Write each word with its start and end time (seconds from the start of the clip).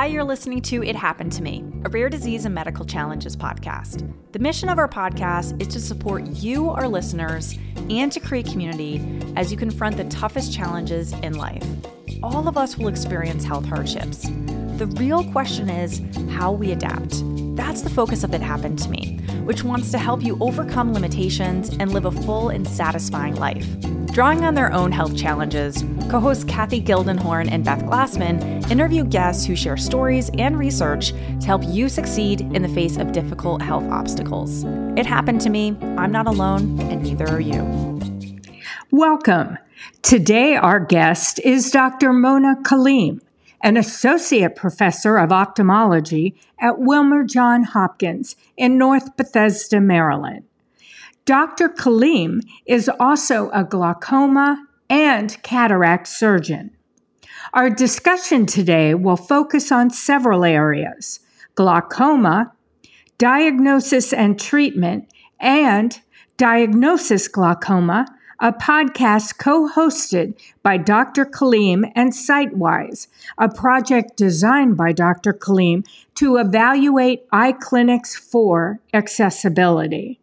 Hi, 0.00 0.06
you're 0.06 0.24
listening 0.24 0.62
to 0.62 0.82
It 0.82 0.96
Happened 0.96 1.30
to 1.32 1.42
Me, 1.42 1.62
a 1.84 1.90
rare 1.90 2.08
disease 2.08 2.46
and 2.46 2.54
medical 2.54 2.86
challenges 2.86 3.36
podcast. 3.36 4.10
The 4.32 4.38
mission 4.38 4.70
of 4.70 4.78
our 4.78 4.88
podcast 4.88 5.60
is 5.60 5.68
to 5.74 5.78
support 5.78 6.26
you, 6.26 6.70
our 6.70 6.88
listeners, 6.88 7.58
and 7.90 8.10
to 8.10 8.18
create 8.18 8.46
community 8.46 9.02
as 9.36 9.52
you 9.52 9.58
confront 9.58 9.98
the 9.98 10.04
toughest 10.04 10.54
challenges 10.54 11.12
in 11.12 11.34
life. 11.34 11.62
All 12.22 12.48
of 12.48 12.56
us 12.56 12.78
will 12.78 12.88
experience 12.88 13.44
health 13.44 13.66
hardships. 13.66 14.22
The 14.78 14.90
real 14.96 15.22
question 15.32 15.68
is 15.68 16.00
how 16.30 16.50
we 16.50 16.72
adapt. 16.72 17.22
That's 17.54 17.82
the 17.82 17.90
focus 17.90 18.24
of 18.24 18.32
It 18.32 18.40
Happened 18.40 18.78
to 18.78 18.88
Me, 18.88 19.20
which 19.50 19.64
wants 19.64 19.90
to 19.90 19.98
help 19.98 20.22
you 20.22 20.38
overcome 20.40 20.94
limitations 20.94 21.70
and 21.80 21.92
live 21.92 22.04
a 22.04 22.10
full 22.12 22.50
and 22.50 22.68
satisfying 22.68 23.34
life. 23.34 23.66
Drawing 24.12 24.44
on 24.44 24.54
their 24.54 24.72
own 24.72 24.92
health 24.92 25.16
challenges, 25.16 25.84
co 26.08 26.20
hosts 26.20 26.44
Cathy 26.44 26.80
Gildenhorn 26.80 27.50
and 27.50 27.64
Beth 27.64 27.82
Glassman 27.82 28.70
interview 28.70 29.02
guests 29.02 29.44
who 29.44 29.56
share 29.56 29.76
stories 29.76 30.30
and 30.38 30.56
research 30.56 31.08
to 31.10 31.46
help 31.46 31.64
you 31.66 31.88
succeed 31.88 32.42
in 32.42 32.62
the 32.62 32.68
face 32.68 32.96
of 32.96 33.10
difficult 33.10 33.60
health 33.60 33.82
obstacles. 33.90 34.62
It 34.96 35.04
happened 35.04 35.40
to 35.40 35.50
me. 35.50 35.76
I'm 35.98 36.12
not 36.12 36.28
alone, 36.28 36.78
and 36.82 37.02
neither 37.02 37.26
are 37.26 37.40
you. 37.40 37.64
Welcome. 38.92 39.58
Today, 40.02 40.54
our 40.54 40.78
guest 40.78 41.40
is 41.40 41.72
Dr. 41.72 42.12
Mona 42.12 42.54
Kaleem, 42.62 43.20
an 43.62 43.76
associate 43.76 44.56
professor 44.56 45.16
of 45.16 45.32
ophthalmology 45.32 46.34
at 46.58 46.78
Wilmer 46.78 47.24
John 47.24 47.62
Hopkins 47.62 48.36
in 48.56 48.78
North 48.78 49.16
Bethesda, 49.16 49.80
Maryland. 49.80 50.44
Dr. 51.24 51.68
Kaleem 51.68 52.40
is 52.66 52.90
also 52.98 53.50
a 53.50 53.64
glaucoma 53.64 54.66
and 54.88 55.40
cataract 55.42 56.08
surgeon. 56.08 56.70
Our 57.52 57.70
discussion 57.70 58.46
today 58.46 58.94
will 58.94 59.16
focus 59.16 59.70
on 59.70 59.90
several 59.90 60.44
areas 60.44 61.20
glaucoma, 61.54 62.52
diagnosis 63.18 64.12
and 64.12 64.40
treatment, 64.40 65.12
and 65.38 66.00
Diagnosis 66.36 67.28
Glaucoma, 67.28 68.06
a 68.40 68.52
podcast 68.52 69.36
co 69.36 69.68
hosted 69.68 70.34
by 70.62 70.78
Dr. 70.78 71.26
Kaleem 71.26 71.92
and 71.94 72.12
Sightwise, 72.12 73.06
a 73.36 73.50
project 73.50 74.16
designed 74.16 74.78
by 74.78 74.92
Dr. 74.92 75.34
Kaleem 75.34 75.86
to 76.14 76.38
evaluate 76.38 77.26
eye 77.30 77.52
clinics 77.52 78.16
for 78.16 78.80
accessibility. 78.94 80.18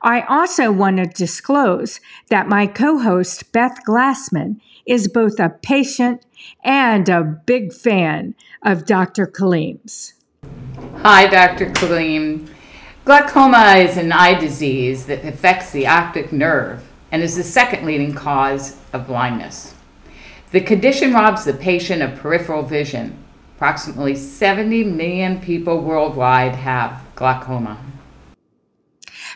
I 0.00 0.22
also 0.22 0.70
want 0.70 0.98
to 0.98 1.06
disclose 1.06 2.00
that 2.28 2.48
my 2.48 2.68
co 2.68 2.98
host, 2.98 3.50
Beth 3.52 3.80
Glassman, 3.86 4.60
is 4.86 5.08
both 5.08 5.40
a 5.40 5.50
patient 5.50 6.24
and 6.62 7.08
a 7.08 7.22
big 7.22 7.72
fan 7.72 8.34
of 8.64 8.86
Dr. 8.86 9.26
Kaleem's. 9.26 10.14
Hi, 11.02 11.26
Dr. 11.26 11.66
Kaleem. 11.70 12.48
Glaucoma 13.04 13.76
is 13.78 13.96
an 13.96 14.12
eye 14.12 14.38
disease 14.38 15.06
that 15.06 15.24
affects 15.24 15.72
the 15.72 15.86
optic 15.86 16.32
nerve 16.32 16.89
and 17.12 17.22
is 17.22 17.36
the 17.36 17.44
second 17.44 17.86
leading 17.86 18.14
cause 18.14 18.76
of 18.92 19.06
blindness. 19.06 19.74
The 20.52 20.60
condition 20.60 21.12
robs 21.12 21.44
the 21.44 21.54
patient 21.54 22.02
of 22.02 22.18
peripheral 22.18 22.62
vision. 22.62 23.16
Approximately 23.56 24.16
70 24.16 24.84
million 24.84 25.40
people 25.40 25.82
worldwide 25.82 26.54
have 26.54 27.02
glaucoma. 27.14 27.78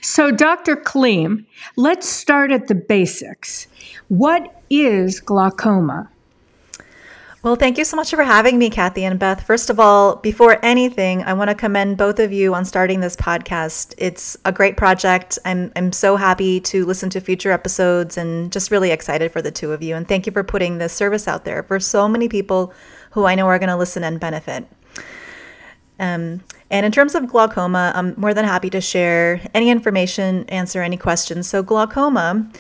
So, 0.00 0.30
Dr. 0.30 0.77
Kaleem, 0.77 1.47
let's 1.77 2.08
start 2.08 2.50
at 2.50 2.69
the 2.69 2.75
basics. 2.75 3.69
What 4.08 4.62
is 4.69 5.20
glaucoma? 5.20 6.11
Well, 7.45 7.56
thank 7.56 7.77
you 7.77 7.84
so 7.84 7.98
much 7.98 8.09
for 8.09 8.23
having 8.23 8.59
me, 8.59 8.70
Cathy 8.70 9.05
and 9.05 9.19
Beth. 9.19 9.42
First 9.42 9.69
of 9.69 9.78
all, 9.78 10.17
before 10.17 10.64
anything, 10.64 11.23
I 11.25 11.34
want 11.34 11.51
to 11.51 11.55
commend 11.55 11.98
both 11.98 12.19
of 12.19 12.33
you 12.33 12.55
on 12.55 12.64
starting 12.64 13.01
this 13.01 13.17
podcast. 13.17 13.92
It's 13.98 14.34
a 14.47 14.51
great 14.51 14.78
project. 14.78 15.39
I'm, 15.45 15.70
I'm 15.77 15.92
so 15.92 16.17
happy 16.17 16.58
to 16.61 16.86
listen 16.86 17.11
to 17.11 17.20
future 17.20 17.51
episodes 17.51 18.17
and 18.17 18.51
just 18.51 18.70
really 18.70 18.92
excited 18.92 19.30
for 19.30 19.42
the 19.42 19.51
two 19.51 19.73
of 19.73 19.83
you. 19.83 19.95
And 19.95 20.08
thank 20.08 20.24
you 20.24 20.33
for 20.33 20.42
putting 20.42 20.79
this 20.79 20.95
service 20.95 21.29
out 21.29 21.45
there 21.45 21.63
for 21.63 21.79
so 21.79 22.08
many 22.08 22.30
people 22.30 22.73
who 23.11 23.27
I 23.27 23.35
know 23.35 23.46
are 23.48 23.58
going 23.58 23.69
to 23.69 23.77
listen 23.77 24.05
and 24.05 24.19
benefit. 24.19 24.67
Um, 26.01 26.42
and 26.70 26.86
in 26.86 26.92
terms 26.92 27.14
of 27.14 27.29
glaucoma, 27.29 27.92
I'm 27.95 28.19
more 28.19 28.33
than 28.33 28.46
happy 28.46 28.70
to 28.70 28.80
share 28.80 29.42
any 29.52 29.69
information, 29.69 30.48
answer 30.48 30.80
any 30.80 30.96
questions. 30.96 31.46
So, 31.46 31.63
glaucoma 31.63 32.51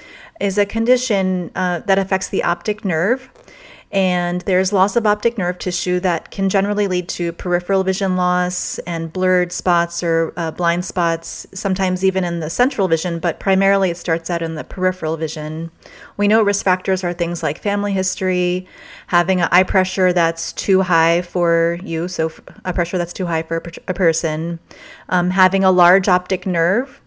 is 0.42 0.58
a 0.58 0.66
condition 0.66 1.52
uh, 1.54 1.78
that 1.86 1.98
affects 1.98 2.28
the 2.28 2.44
optic 2.44 2.84
nerve 2.84 3.30
and 3.94 4.40
there's 4.40 4.72
loss 4.72 4.96
of 4.96 5.06
optic 5.06 5.38
nerve 5.38 5.56
tissue 5.56 6.00
that 6.00 6.32
can 6.32 6.48
generally 6.48 6.88
lead 6.88 7.08
to 7.08 7.32
peripheral 7.32 7.84
vision 7.84 8.16
loss 8.16 8.80
and 8.80 9.12
blurred 9.12 9.52
spots 9.52 10.02
or 10.02 10.32
uh, 10.36 10.50
blind 10.50 10.84
spots, 10.84 11.46
sometimes 11.54 12.04
even 12.04 12.24
in 12.24 12.40
the 12.40 12.50
central 12.50 12.88
vision, 12.88 13.20
but 13.20 13.38
primarily 13.38 13.90
it 13.90 13.96
starts 13.96 14.28
out 14.30 14.42
in 14.42 14.56
the 14.56 14.64
peripheral 14.64 15.16
vision. 15.16 15.70
We 16.16 16.26
know 16.26 16.42
risk 16.42 16.64
factors 16.64 17.04
are 17.04 17.12
things 17.12 17.40
like 17.40 17.58
family 17.58 17.92
history, 17.92 18.66
having 19.06 19.40
an 19.40 19.48
eye 19.52 19.62
pressure 19.62 20.12
that's 20.12 20.52
too 20.52 20.82
high 20.82 21.22
for 21.22 21.78
you, 21.84 22.08
so 22.08 22.32
a 22.64 22.72
pressure 22.72 22.98
that's 22.98 23.12
too 23.12 23.26
high 23.26 23.44
for 23.44 23.62
a 23.86 23.94
person, 23.94 24.58
um, 25.08 25.30
having 25.30 25.62
a 25.62 25.70
large 25.70 26.08
optic 26.08 26.46
nerve. 26.46 27.00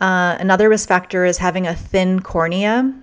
Uh, 0.00 0.36
another 0.38 0.68
risk 0.68 0.86
factor 0.86 1.24
is 1.24 1.38
having 1.38 1.66
a 1.66 1.74
thin 1.74 2.20
cornea 2.20 2.94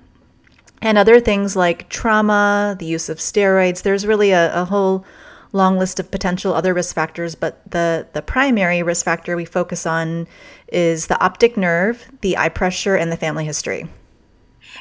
and 0.82 0.98
other 0.98 1.20
things 1.20 1.56
like 1.56 1.90
trauma, 1.90 2.76
the 2.80 2.86
use 2.86 3.10
of 3.10 3.18
steroids. 3.18 3.82
There's 3.82 4.06
really 4.06 4.32
a, 4.32 4.54
a, 4.62 4.66
whole 4.66 5.06
long 5.54 5.78
list 5.78 6.00
of 6.00 6.12
potential 6.12 6.54
other 6.54 6.74
risk 6.74 6.94
factors, 6.94 7.36
but 7.36 7.60
the, 7.72 8.08
the 8.14 8.22
primary 8.22 8.84
risk 8.84 9.06
factor 9.06 9.36
we 9.36 9.46
focus 9.46 9.86
on 9.86 10.28
is 10.68 11.08
the 11.08 11.20
optic 11.24 11.58
nerve, 11.58 12.08
the 12.22 12.38
eye 12.38 12.50
pressure, 12.50 12.96
and 12.96 13.12
the 13.12 13.18
family 13.18 13.46
history. 13.46 13.88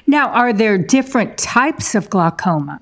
Now, 0.06 0.28
are 0.30 0.52
there 0.52 0.76
different 0.76 1.38
types 1.38 1.94
of 1.94 2.10
glaucoma? 2.10 2.80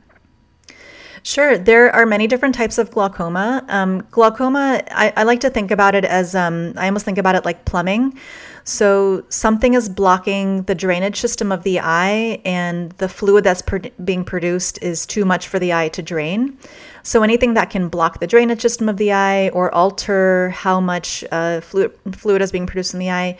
Sure, 1.23 1.57
there 1.57 1.91
are 1.95 2.05
many 2.05 2.27
different 2.27 2.55
types 2.55 2.77
of 2.77 2.91
glaucoma. 2.91 3.65
Um, 3.69 4.07
glaucoma, 4.11 4.83
I, 4.91 5.11
I, 5.17 5.23
like 5.23 5.41
to 5.41 5.49
think 5.49 5.71
about 5.71 5.95
it 5.95 6.05
as 6.05 6.35
um, 6.35 6.75
I 6.77 6.85
almost 6.85 7.07
think 7.07 7.17
about 7.17 7.35
it 7.35 7.47
like 7.47 7.65
plumbing. 7.65 8.19
So 8.65 9.25
something 9.29 9.75
is 9.75 9.91
blocking 9.91 10.63
the 10.63 10.75
drainage 10.75 11.21
system 11.21 11.53
of 11.53 11.63
the 11.63 11.81
eye, 11.81 12.41
and 12.47 12.93
the 12.93 13.09
fluid 13.09 13.45
that's 13.45 13.63
being 14.03 14.25
produced 14.25 14.83
is 14.83 15.05
too 15.05 15.27
much 15.27 15.49
for 15.49 15.59
the 15.59 15.75
eye 15.75 15.89
to 15.91 16.03
drain. 16.03 16.59
So 17.03 17.23
anything 17.23 17.53
that 17.55 17.69
can 17.69 17.89
block 17.89 18.21
the 18.21 18.27
drainage 18.27 18.63
system 18.63 18.89
of 18.89 18.97
the 18.97 19.13
eye 19.13 19.51
or 19.51 19.73
alter 19.75 20.51
how 20.51 20.81
much 20.81 21.23
uh, 21.31 21.61
fluid, 21.61 21.93
fluid 22.13 22.41
is 22.41 22.51
being 22.51 22.67
produced 22.67 22.95
in 22.95 23.01
the 23.01 23.11
eye 23.11 23.39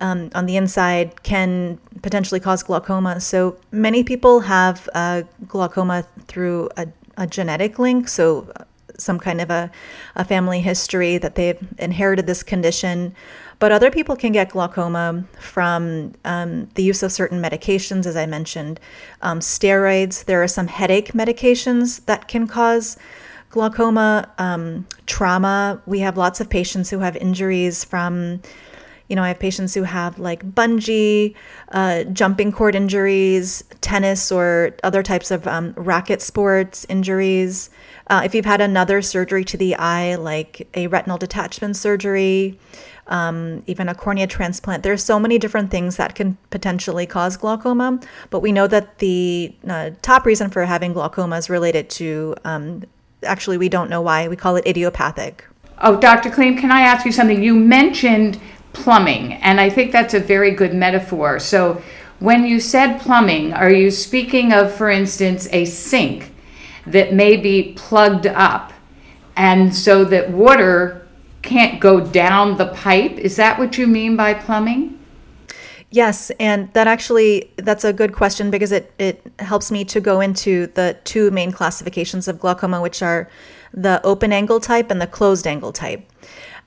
um, 0.00 0.30
on 0.34 0.46
the 0.46 0.56
inside 0.56 1.22
can 1.24 1.78
potentially 2.02 2.40
cause 2.40 2.62
glaucoma. 2.62 3.20
So 3.20 3.58
many 3.72 4.04
people 4.04 4.40
have 4.40 4.88
uh, 4.94 5.22
glaucoma 5.48 6.06
through 6.26 6.70
a, 6.76 6.86
a 7.16 7.26
genetic 7.26 7.80
link. 7.80 8.08
So 8.08 8.52
some 9.00 9.18
kind 9.18 9.40
of 9.40 9.50
a, 9.50 9.70
a 10.16 10.24
family 10.24 10.60
history 10.60 11.18
that 11.18 11.34
they've 11.34 11.58
inherited 11.78 12.26
this 12.26 12.42
condition. 12.42 13.14
But 13.58 13.72
other 13.72 13.90
people 13.90 14.16
can 14.16 14.32
get 14.32 14.50
glaucoma 14.50 15.24
from 15.38 16.12
um, 16.24 16.68
the 16.74 16.82
use 16.82 17.02
of 17.02 17.12
certain 17.12 17.42
medications, 17.42 18.06
as 18.06 18.16
I 18.16 18.26
mentioned, 18.26 18.80
um, 19.22 19.40
steroids. 19.40 20.24
There 20.24 20.42
are 20.42 20.48
some 20.48 20.66
headache 20.66 21.12
medications 21.12 22.04
that 22.06 22.26
can 22.26 22.46
cause 22.46 22.96
glaucoma, 23.50 24.30
um, 24.38 24.86
trauma. 25.06 25.82
We 25.84 26.00
have 26.00 26.16
lots 26.16 26.40
of 26.40 26.48
patients 26.48 26.88
who 26.88 27.00
have 27.00 27.16
injuries 27.16 27.84
from 27.84 28.40
you 29.10 29.16
know, 29.16 29.24
I 29.24 29.28
have 29.28 29.40
patients 29.40 29.74
who 29.74 29.82
have 29.82 30.20
like 30.20 30.54
bungee, 30.54 31.34
uh, 31.72 32.04
jumping 32.04 32.52
cord 32.52 32.76
injuries, 32.76 33.64
tennis, 33.80 34.30
or 34.30 34.70
other 34.84 35.02
types 35.02 35.32
of 35.32 35.48
um, 35.48 35.74
racket 35.76 36.22
sports 36.22 36.86
injuries. 36.88 37.70
Uh, 38.06 38.22
if 38.24 38.34
you've 38.36 38.44
had 38.44 38.60
another 38.60 39.02
surgery 39.02 39.44
to 39.44 39.56
the 39.56 39.74
eye, 39.74 40.14
like 40.14 40.68
a 40.74 40.86
retinal 40.86 41.18
detachment 41.18 41.76
surgery, 41.76 42.56
um, 43.08 43.64
even 43.66 43.88
a 43.88 43.94
cornea 43.96 44.28
transplant. 44.28 44.84
There's 44.84 45.02
so 45.02 45.18
many 45.18 45.38
different 45.38 45.72
things 45.72 45.96
that 45.96 46.14
can 46.14 46.38
potentially 46.50 47.04
cause 47.04 47.36
glaucoma, 47.36 47.98
but 48.30 48.40
we 48.40 48.52
know 48.52 48.68
that 48.68 49.00
the 49.00 49.52
uh, 49.68 49.90
top 50.02 50.24
reason 50.24 50.50
for 50.50 50.64
having 50.64 50.92
glaucoma 50.92 51.36
is 51.36 51.50
related 51.50 51.90
to 51.90 52.36
um, 52.44 52.84
actually, 53.24 53.58
we 53.58 53.68
don't 53.68 53.90
know 53.90 54.00
why. 54.00 54.28
We 54.28 54.36
call 54.36 54.56
it 54.56 54.66
idiopathic. 54.66 55.44
Oh, 55.82 55.98
Dr. 55.98 56.30
Kaleem, 56.30 56.58
can 56.58 56.70
I 56.70 56.82
ask 56.82 57.06
you 57.06 57.12
something? 57.12 57.42
You 57.42 57.54
mentioned 57.54 58.38
plumbing, 58.72 59.34
and 59.34 59.60
I 59.60 59.70
think 59.70 59.92
that's 59.92 60.14
a 60.14 60.20
very 60.20 60.52
good 60.52 60.74
metaphor. 60.74 61.38
So, 61.38 61.82
when 62.18 62.44
you 62.44 62.60
said 62.60 63.00
plumbing, 63.00 63.54
are 63.54 63.72
you 63.72 63.90
speaking 63.90 64.52
of, 64.52 64.72
for 64.72 64.90
instance, 64.90 65.48
a 65.52 65.64
sink 65.64 66.32
that 66.86 67.14
may 67.14 67.36
be 67.36 67.72
plugged 67.76 68.26
up, 68.26 68.72
and 69.36 69.74
so 69.74 70.04
that 70.04 70.30
water 70.30 71.06
can't 71.42 71.80
go 71.80 72.00
down 72.00 72.58
the 72.58 72.66
pipe? 72.66 73.12
Is 73.12 73.36
that 73.36 73.58
what 73.58 73.78
you 73.78 73.86
mean 73.86 74.16
by 74.16 74.34
plumbing? 74.34 74.98
Yes, 75.90 76.30
and 76.38 76.72
that 76.74 76.86
actually 76.86 77.50
that's 77.56 77.84
a 77.84 77.92
good 77.92 78.12
question 78.12 78.50
because 78.50 78.70
it 78.70 78.92
it 78.98 79.26
helps 79.40 79.72
me 79.72 79.84
to 79.86 80.00
go 80.00 80.20
into 80.20 80.68
the 80.68 80.96
two 81.04 81.32
main 81.32 81.50
classifications 81.50 82.28
of 82.28 82.38
glaucoma, 82.38 82.80
which 82.80 83.02
are 83.02 83.28
the 83.74 84.00
open 84.04 84.32
angle 84.32 84.60
type 84.60 84.90
and 84.90 85.00
the 85.00 85.06
closed 85.06 85.46
angle 85.46 85.72
type. 85.72 86.09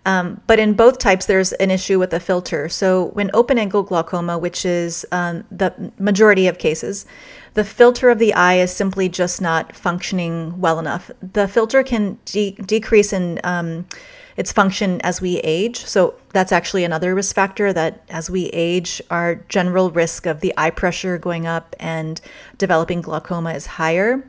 Um, 0.05 0.41
but 0.47 0.59
in 0.59 0.73
both 0.73 0.99
types, 0.99 1.25
there's 1.25 1.53
an 1.53 1.71
issue 1.71 1.97
with 1.97 2.09
the 2.09 2.19
filter. 2.19 2.67
So 2.67 3.05
when 3.13 3.31
open 3.33 3.57
angle 3.57 3.83
glaucoma, 3.83 4.37
which 4.37 4.65
is 4.65 5.05
um, 5.11 5.45
the 5.49 5.91
majority 5.97 6.47
of 6.47 6.57
cases, 6.57 7.05
the 7.53 7.63
filter 7.63 8.09
of 8.09 8.19
the 8.19 8.33
eye 8.33 8.55
is 8.55 8.71
simply 8.71 9.07
just 9.07 9.41
not 9.41 9.75
functioning 9.75 10.59
well 10.59 10.79
enough. 10.79 11.09
The 11.21 11.47
filter 11.47 11.83
can 11.83 12.17
de- 12.25 12.55
decrease 12.65 13.13
in 13.13 13.39
um, 13.43 13.85
its 14.35 14.51
function 14.51 14.99
as 15.01 15.21
we 15.21 15.37
age. 15.37 15.85
So 15.85 16.15
that's 16.29 16.51
actually 16.51 16.83
another 16.83 17.13
risk 17.15 17.35
factor 17.35 17.71
that 17.71 18.03
as 18.09 18.29
we 18.29 18.47
age, 18.47 19.01
our 19.09 19.35
general 19.47 19.91
risk 19.91 20.25
of 20.25 20.41
the 20.41 20.53
eye 20.57 20.71
pressure 20.71 21.17
going 21.17 21.45
up 21.45 21.75
and 21.79 22.19
developing 22.57 23.01
glaucoma 23.01 23.53
is 23.53 23.65
higher. 23.65 24.25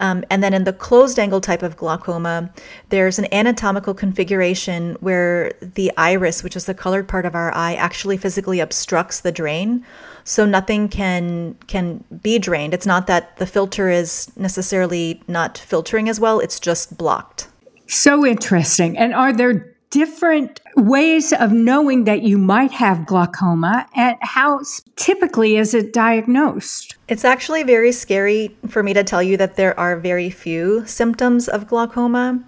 Um, 0.00 0.24
and 0.30 0.42
then 0.42 0.52
in 0.52 0.64
the 0.64 0.72
closed 0.72 1.18
angle 1.18 1.40
type 1.40 1.62
of 1.62 1.76
glaucoma, 1.76 2.50
there's 2.90 3.18
an 3.18 3.32
anatomical 3.32 3.94
configuration 3.94 4.96
where 5.00 5.52
the 5.60 5.92
iris, 5.96 6.42
which 6.42 6.56
is 6.56 6.66
the 6.66 6.74
colored 6.74 7.08
part 7.08 7.26
of 7.26 7.34
our 7.34 7.54
eye, 7.54 7.74
actually 7.74 8.16
physically 8.16 8.60
obstructs 8.60 9.20
the 9.20 9.32
drain. 9.32 9.84
So 10.24 10.44
nothing 10.44 10.88
can 10.88 11.56
can 11.68 12.02
be 12.22 12.38
drained. 12.38 12.74
It's 12.74 12.86
not 12.86 13.06
that 13.06 13.36
the 13.36 13.46
filter 13.46 13.88
is 13.88 14.30
necessarily 14.36 15.22
not 15.28 15.56
filtering 15.56 16.08
as 16.08 16.18
well, 16.18 16.40
it's 16.40 16.58
just 16.58 16.98
blocked. 16.98 17.48
So 17.86 18.26
interesting. 18.26 18.98
And 18.98 19.14
are 19.14 19.32
there 19.32 19.75
different 19.90 20.60
ways 20.76 21.32
of 21.32 21.52
knowing 21.52 22.04
that 22.04 22.22
you 22.22 22.38
might 22.38 22.72
have 22.72 23.06
glaucoma 23.06 23.86
and 23.94 24.16
how 24.20 24.60
typically 24.96 25.56
is 25.56 25.74
it 25.74 25.92
diagnosed? 25.92 26.96
It's 27.08 27.24
actually 27.24 27.62
very 27.62 27.92
scary 27.92 28.56
for 28.68 28.82
me 28.82 28.92
to 28.94 29.04
tell 29.04 29.22
you 29.22 29.36
that 29.36 29.56
there 29.56 29.78
are 29.78 29.98
very 29.98 30.30
few 30.30 30.84
symptoms 30.86 31.48
of 31.48 31.66
glaucoma. 31.68 32.44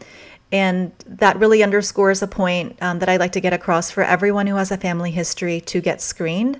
And 0.51 0.93
that 1.07 1.39
really 1.39 1.63
underscores 1.63 2.23
a 2.23 2.27
point 2.27 2.79
um, 2.81 3.01
that 3.01 3.09
I'd 3.09 3.21
like 3.21 3.33
to 3.33 3.41
get 3.41 3.53
across 3.53 3.91
for 3.91 4.03
everyone 4.03 4.47
who 4.47 4.57
has 4.57 4.71
a 4.71 4.79
family 4.79 5.11
history 5.11 5.61
to 5.63 5.81
get 5.83 6.01
screened. 6.01 6.59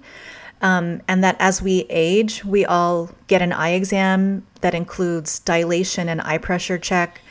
Um, 0.61 1.01
and 1.09 1.25
that 1.25 1.37
as 1.39 1.63
we 1.63 1.87
age, 1.89 2.45
we 2.45 2.67
all 2.67 3.11
get 3.29 3.43
an 3.43 3.53
eye 3.53 3.71
exam 3.71 4.47
that 4.61 4.75
includes 4.75 5.39
dilation 5.39 6.09
and 6.09 6.21
eye 6.21 6.39
pressure 6.39 6.79
check 6.79 7.23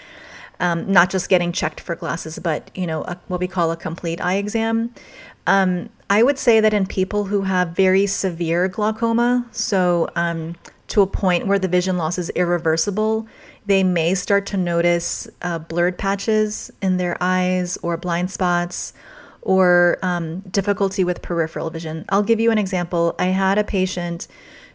um, 0.59 0.91
not 0.91 1.09
just 1.09 1.29
getting 1.29 1.51
checked 1.51 1.79
for 1.79 1.95
glasses, 1.95 2.39
but 2.39 2.71
you 2.75 2.87
know 2.87 3.03
a, 3.03 3.19
what 3.27 3.39
we 3.39 3.47
call 3.47 3.71
a 3.71 3.77
complete 3.77 4.21
eye 4.21 4.35
exam. 4.35 4.93
Um, 5.45 5.89
I 6.09 6.23
would 6.23 6.37
say 6.37 6.59
that 6.59 6.73
in 6.73 6.85
people 6.85 7.25
who 7.25 7.43
have 7.43 7.69
very 7.69 8.05
severe 8.05 8.67
glaucoma, 8.67 9.45
so 9.51 10.09
um, 10.15 10.55
to 10.89 11.01
a 11.01 11.07
point 11.07 11.47
where 11.47 11.59
the 11.59 11.67
vision 11.67 11.97
loss 11.97 12.17
is 12.17 12.29
irreversible, 12.31 13.27
they 13.65 13.83
may 13.83 14.15
start 14.15 14.45
to 14.47 14.57
notice 14.57 15.27
uh, 15.41 15.59
blurred 15.59 15.97
patches 15.97 16.71
in 16.81 16.97
their 16.97 17.17
eyes 17.19 17.77
or 17.81 17.97
blind 17.97 18.31
spots 18.31 18.93
or 19.41 19.97
um, 20.01 20.39
difficulty 20.39 21.03
with 21.03 21.21
peripheral 21.21 21.69
vision. 21.69 22.05
I'll 22.09 22.23
give 22.23 22.39
you 22.39 22.51
an 22.51 22.57
example. 22.57 23.15
I 23.17 23.27
had 23.27 23.57
a 23.57 23.63
patient 23.63 24.27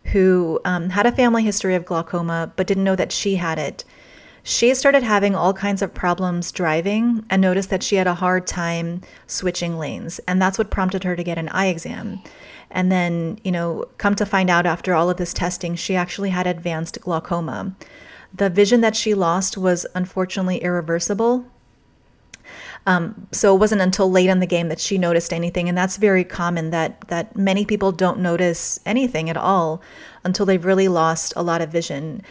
who 0.07 0.61
um, 0.65 0.91
had 0.91 1.07
a 1.07 1.13
family 1.13 1.43
history 1.43 1.75
of 1.75 1.85
glaucoma 1.85 2.53
but 2.57 2.67
didn't 2.67 2.85
know 2.85 2.97
that 2.97 3.13
she 3.13 3.37
had 3.37 3.59
it 3.59 3.85
she 4.43 4.75
started 4.75 5.03
having 5.03 5.35
all 5.35 5.53
kinds 5.53 5.83
of 5.83 5.95
problems 5.95 6.51
driving 6.51 7.25
and 7.31 7.41
noticed 7.41 7.71
that 7.71 7.83
she 7.83 7.97
had 7.97 8.07
a 8.07 8.15
hard 8.15 8.47
time 8.47 9.03
switching 9.27 9.79
lanes. 9.79 10.19
And 10.27 10.43
that's 10.43 10.59
what 10.59 10.71
prompted 10.71 11.05
her 11.05 11.15
to 11.15 11.23
get 11.23 11.39
an 11.39 11.49
eye 11.51 11.67
exam. 11.67 12.21
And 12.71 12.91
then, 12.91 13.39
you 13.45 13.53
know, 13.53 13.85
come 13.99 14.15
to 14.17 14.27
find 14.27 14.51
out 14.51 14.67
after 14.67 14.95
all 14.95 15.11
of 15.11 15.17
this 15.17 15.33
testing, 15.33 15.77
she 15.77 15.95
actually 15.95 16.31
had 16.31 16.47
advanced 16.47 17.01
glaucoma. 17.01 17.75
The 18.35 18.51
vision 18.51 18.81
that 18.81 18.97
she 18.97 19.15
lost 19.15 19.57
was 19.57 19.87
unfortunately 19.95 20.59
irreversible. 20.59 21.47
Um, 22.87 23.29
so 23.31 23.55
it 23.55 23.59
wasn't 23.59 23.83
until 23.83 24.11
late 24.11 24.29
in 24.29 24.41
the 24.41 24.47
game 24.47 24.69
that 24.69 24.81
she 24.81 24.99
noticed 24.99 25.33
anything, 25.33 25.69
and 25.69 25.79
that's 25.79 25.99
very 25.99 26.25
common. 26.25 26.71
That 26.71 27.03
that 27.09 27.37
many 27.37 27.65
people 27.65 27.93
don't 27.93 28.19
notice 28.19 28.81
anything 28.85 29.31
at 29.31 29.37
all 29.37 29.81
until 30.25 30.47
they've 30.47 30.65
really 30.65 30.89
lost 30.89 31.33
a 31.37 31.43
lot 31.43 31.63
of 31.63 31.71
vision. 31.71 32.23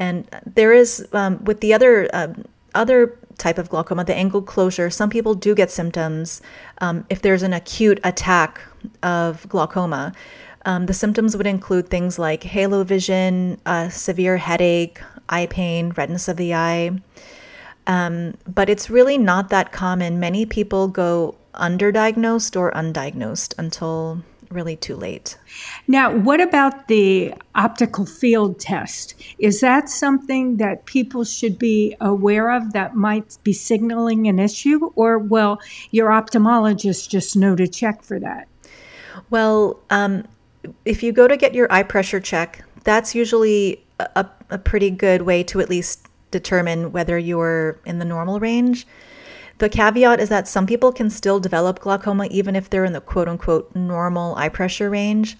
And 0.00 0.26
there 0.44 0.72
is 0.72 1.06
um, 1.12 1.44
with 1.44 1.60
the 1.60 1.72
other 1.72 2.08
uh, 2.12 2.32
other 2.74 3.16
type 3.38 3.58
of 3.58 3.68
glaucoma, 3.68 4.04
the 4.04 4.14
angle 4.14 4.42
closure. 4.42 4.90
Some 4.90 5.10
people 5.10 5.34
do 5.34 5.54
get 5.54 5.70
symptoms 5.70 6.42
um, 6.78 7.06
if 7.08 7.22
there's 7.22 7.42
an 7.42 7.52
acute 7.52 8.00
attack 8.02 8.60
of 9.02 9.48
glaucoma. 9.48 10.12
Um, 10.66 10.86
the 10.86 10.94
symptoms 10.94 11.36
would 11.36 11.46
include 11.46 11.88
things 11.88 12.18
like 12.18 12.42
halo 12.42 12.84
vision, 12.84 13.58
uh, 13.64 13.88
severe 13.88 14.36
headache, 14.36 15.00
eye 15.28 15.46
pain, 15.46 15.90
redness 15.96 16.28
of 16.28 16.36
the 16.36 16.54
eye. 16.54 17.00
Um, 17.86 18.34
but 18.46 18.68
it's 18.68 18.90
really 18.90 19.16
not 19.16 19.48
that 19.48 19.72
common. 19.72 20.20
Many 20.20 20.44
people 20.44 20.88
go 20.88 21.36
underdiagnosed 21.54 22.58
or 22.58 22.70
undiagnosed 22.72 23.54
until 23.58 24.22
really 24.50 24.76
too 24.76 24.96
late. 24.96 25.38
Now, 25.86 26.12
what 26.12 26.40
about 26.40 26.88
the 26.88 27.34
optical 27.54 28.04
field 28.04 28.58
test? 28.58 29.14
Is 29.38 29.60
that 29.60 29.88
something 29.88 30.56
that 30.56 30.86
people 30.86 31.24
should 31.24 31.58
be 31.58 31.96
aware 32.00 32.50
of 32.50 32.72
that 32.72 32.96
might 32.96 33.38
be 33.44 33.52
signaling 33.52 34.26
an 34.26 34.40
issue, 34.40 34.90
or 34.96 35.18
will 35.18 35.60
your 35.92 36.10
ophthalmologist 36.10 37.08
just 37.08 37.36
know 37.36 37.54
to 37.54 37.68
check 37.68 38.02
for 38.02 38.18
that? 38.18 38.48
Well, 39.30 39.78
um, 39.88 40.24
if 40.84 41.02
you 41.02 41.12
go 41.12 41.28
to 41.28 41.36
get 41.36 41.54
your 41.54 41.72
eye 41.72 41.84
pressure 41.84 42.20
check, 42.20 42.64
that's 42.82 43.14
usually 43.14 43.84
a, 44.00 44.26
a 44.50 44.58
pretty 44.58 44.90
good 44.90 45.22
way 45.22 45.44
to 45.44 45.60
at 45.60 45.70
least 45.70 46.08
determine 46.32 46.90
whether 46.90 47.18
you're 47.18 47.78
in 47.86 47.98
the 47.98 48.04
normal 48.04 48.40
range. 48.40 48.86
The 49.60 49.68
caveat 49.68 50.20
is 50.20 50.30
that 50.30 50.48
some 50.48 50.66
people 50.66 50.90
can 50.90 51.10
still 51.10 51.38
develop 51.38 51.80
glaucoma 51.80 52.28
even 52.30 52.56
if 52.56 52.70
they're 52.70 52.86
in 52.86 52.94
the 52.94 53.00
quote 53.02 53.28
unquote 53.28 53.74
normal 53.76 54.34
eye 54.36 54.48
pressure 54.48 54.88
range. 54.88 55.36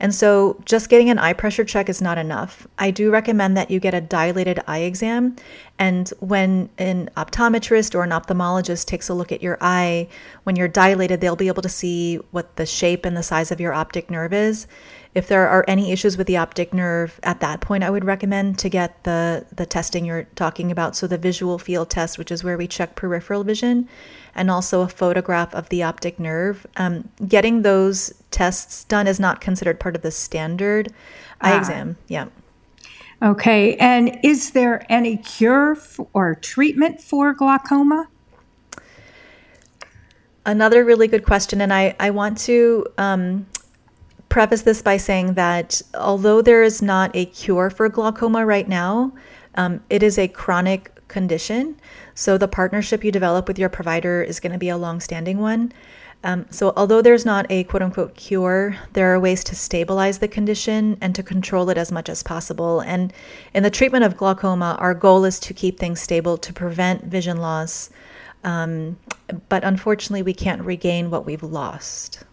And 0.00 0.14
so 0.14 0.60
just 0.64 0.88
getting 0.88 1.10
an 1.10 1.18
eye 1.18 1.32
pressure 1.32 1.64
check 1.64 1.88
is 1.88 2.00
not 2.00 2.18
enough. 2.18 2.66
I 2.78 2.90
do 2.90 3.10
recommend 3.10 3.56
that 3.56 3.70
you 3.70 3.80
get 3.80 3.94
a 3.94 4.00
dilated 4.00 4.60
eye 4.66 4.80
exam. 4.80 5.36
And 5.78 6.08
when 6.20 6.70
an 6.78 7.10
optometrist 7.16 7.94
or 7.94 8.02
an 8.02 8.10
ophthalmologist 8.10 8.86
takes 8.86 9.08
a 9.08 9.14
look 9.14 9.32
at 9.32 9.42
your 9.42 9.58
eye, 9.60 10.08
when 10.44 10.56
you're 10.56 10.68
dilated, 10.68 11.20
they'll 11.20 11.36
be 11.36 11.48
able 11.48 11.62
to 11.62 11.68
see 11.68 12.16
what 12.30 12.56
the 12.56 12.66
shape 12.66 13.04
and 13.04 13.16
the 13.16 13.22
size 13.22 13.50
of 13.50 13.60
your 13.60 13.72
optic 13.72 14.10
nerve 14.10 14.32
is. 14.32 14.66
If 15.14 15.28
there 15.28 15.46
are 15.46 15.64
any 15.68 15.92
issues 15.92 16.16
with 16.16 16.26
the 16.26 16.38
optic 16.38 16.72
nerve 16.72 17.20
at 17.22 17.40
that 17.40 17.60
point, 17.60 17.84
I 17.84 17.90
would 17.90 18.04
recommend 18.04 18.58
to 18.60 18.70
get 18.70 19.04
the, 19.04 19.44
the 19.54 19.66
testing 19.66 20.06
you're 20.06 20.24
talking 20.36 20.72
about. 20.72 20.96
So, 20.96 21.06
the 21.06 21.18
visual 21.18 21.58
field 21.58 21.90
test, 21.90 22.16
which 22.16 22.30
is 22.30 22.42
where 22.42 22.56
we 22.56 22.66
check 22.66 22.94
peripheral 22.94 23.44
vision, 23.44 23.88
and 24.34 24.50
also 24.50 24.80
a 24.80 24.88
photograph 24.88 25.54
of 25.54 25.68
the 25.68 25.82
optic 25.82 26.18
nerve. 26.18 26.66
Um, 26.76 27.10
getting 27.28 27.60
those 27.60 28.21
tests 28.32 28.84
done 28.84 29.06
is 29.06 29.20
not 29.20 29.40
considered 29.40 29.78
part 29.78 29.94
of 29.94 30.02
the 30.02 30.10
standard 30.10 30.88
eye 31.40 31.52
ah. 31.52 31.58
exam. 31.58 31.96
Yeah. 32.08 32.26
Okay. 33.22 33.76
And 33.76 34.18
is 34.24 34.50
there 34.50 34.84
any 34.88 35.16
cure 35.16 35.78
or 36.12 36.34
treatment 36.34 37.00
for 37.00 37.32
glaucoma? 37.32 38.08
Another 40.44 40.84
really 40.84 41.06
good 41.06 41.24
question. 41.24 41.60
And 41.60 41.72
I, 41.72 41.94
I 42.00 42.10
want 42.10 42.36
to 42.38 42.84
um, 42.98 43.46
preface 44.28 44.62
this 44.62 44.82
by 44.82 44.96
saying 44.96 45.34
that 45.34 45.80
although 45.94 46.42
there 46.42 46.64
is 46.64 46.82
not 46.82 47.14
a 47.14 47.26
cure 47.26 47.70
for 47.70 47.88
glaucoma 47.88 48.44
right 48.44 48.68
now, 48.68 49.12
um, 49.54 49.84
it 49.88 50.02
is 50.02 50.18
a 50.18 50.26
chronic 50.26 50.90
condition. 51.06 51.76
So 52.14 52.38
the 52.38 52.48
partnership 52.48 53.04
you 53.04 53.12
develop 53.12 53.46
with 53.46 53.58
your 53.58 53.68
provider 53.68 54.20
is 54.22 54.40
going 54.40 54.52
to 54.52 54.58
be 54.58 54.70
a 54.70 54.76
long-standing 54.76 55.38
one. 55.38 55.72
Um, 56.24 56.46
so 56.50 56.72
although 56.76 57.02
there's 57.02 57.24
not 57.24 57.46
a 57.50 57.64
quote 57.64 57.82
unquote 57.82 58.14
cure, 58.14 58.76
there 58.92 59.12
are 59.12 59.18
ways 59.18 59.42
to 59.44 59.56
stabilize 59.56 60.18
the 60.18 60.28
condition 60.28 60.96
and 61.00 61.14
to 61.14 61.22
control 61.22 61.68
it 61.70 61.76
as 61.76 61.90
much 61.90 62.08
as 62.08 62.22
possible. 62.22 62.80
And 62.80 63.12
in 63.54 63.62
the 63.62 63.70
treatment 63.70 64.04
of 64.04 64.16
glaucoma, 64.16 64.76
our 64.78 64.94
goal 64.94 65.24
is 65.24 65.40
to 65.40 65.54
keep 65.54 65.78
things 65.78 66.00
stable 66.00 66.38
to 66.38 66.52
prevent 66.52 67.04
vision 67.04 67.38
loss. 67.38 67.90
Um, 68.44 68.98
but 69.48 69.64
unfortunately, 69.64 70.22
we 70.22 70.34
can't 70.34 70.62
regain 70.62 71.10
what 71.10 71.26
we've 71.26 71.42
lost. 71.42 72.24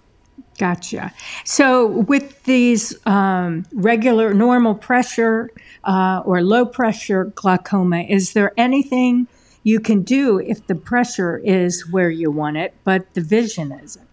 Gotcha. 0.58 1.14
So, 1.46 1.88
with 1.88 2.44
these 2.44 2.94
um, 3.06 3.66
regular 3.74 4.34
normal 4.34 4.76
pressure 4.76 5.50
uh, 5.86 6.22
or 6.26 6.44
low 6.44 6.66
pressure 6.66 7.26
glaucoma, 7.36 8.02
is 8.02 8.34
there 8.34 8.52
anything 8.58 9.28
you 9.64 9.80
can 9.80 10.04
do 10.04 10.40
if 10.40 10.66
the 10.68 10.76
pressure 10.76 11.38
is 11.38 11.88
where 11.90 12.10
you 12.10 12.32
want 12.32 12.58
it, 12.58 12.74
but 12.84 13.14
the 13.14 13.22
vision 13.22 13.72
isn't? 13.72 14.08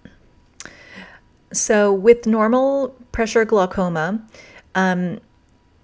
So, 1.53 1.93
with 1.93 2.27
normal 2.27 2.89
pressure 3.13 3.45
glaucoma, 3.45 4.21
um, 4.75 5.21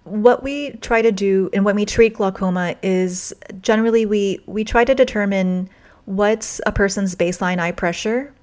what 0.05 0.43
we 0.43 0.73
try 0.81 1.01
to 1.01 1.13
do 1.13 1.49
and 1.53 1.65
when 1.65 1.77
we 1.77 1.85
treat 1.85 2.15
glaucoma 2.15 2.75
is 2.83 3.33
generally 3.61 4.05
we 4.05 4.41
we 4.47 4.65
try 4.65 4.85
to 4.85 4.95
determine 4.95 5.69
what's 6.07 6.61
a 6.67 6.73
person's 6.73 7.15
baseline 7.15 7.61
eye 7.61 7.71
pressure 7.71 8.35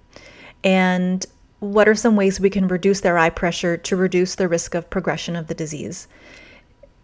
and 0.64 1.26
what 1.60 1.90
are 1.90 1.96
some 1.96 2.16
ways 2.16 2.40
we 2.40 2.50
can 2.50 2.68
reduce 2.68 3.02
their 3.02 3.18
eye 3.18 3.30
pressure 3.30 3.76
to 3.76 3.96
reduce 3.98 4.36
the 4.36 4.48
risk 4.48 4.74
of 4.74 4.90
progression 4.90 5.36
of 5.36 5.48
the 5.48 5.54
disease. 5.54 6.08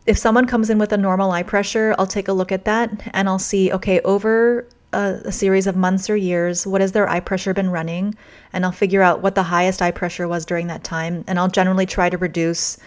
If 0.05 0.17
someone 0.17 0.45
comes 0.45 0.69
in 0.69 0.77
with 0.77 0.93
a 0.93 0.97
normal 0.97 1.31
eye 1.31 1.43
pressure, 1.43 1.95
I'll 1.97 2.07
take 2.07 2.27
a 2.27 2.33
look 2.33 2.51
at 2.51 2.65
that 2.65 3.09
and 3.13 3.27
I'll 3.27 3.39
see, 3.39 3.71
okay, 3.71 3.99
over 4.01 4.67
a, 4.93 5.21
a, 5.25 5.31
series 5.31 5.67
of 5.67 5.75
months 5.75 6.09
or 6.09 6.15
years, 6.15 6.67
what 6.67 6.81
has 6.81 6.91
their 6.91 7.09
eye 7.09 7.19
pressure 7.19 7.53
been 7.53 7.69
running? 7.69 8.15
And 8.53 8.65
I'll 8.65 8.71
figure 8.71 9.01
out 9.01 9.21
what 9.21 9.35
the 9.35 9.43
highest 9.43 9.81
eye 9.81 9.91
pressure 9.91 10.27
was 10.27 10.45
during 10.45 10.67
that 10.67 10.83
time. 10.83 11.23
And 11.27 11.39
I'll 11.39 11.49
generally 11.49 11.85
try 11.85 12.09
to 12.09 12.17
reduce 12.17 12.77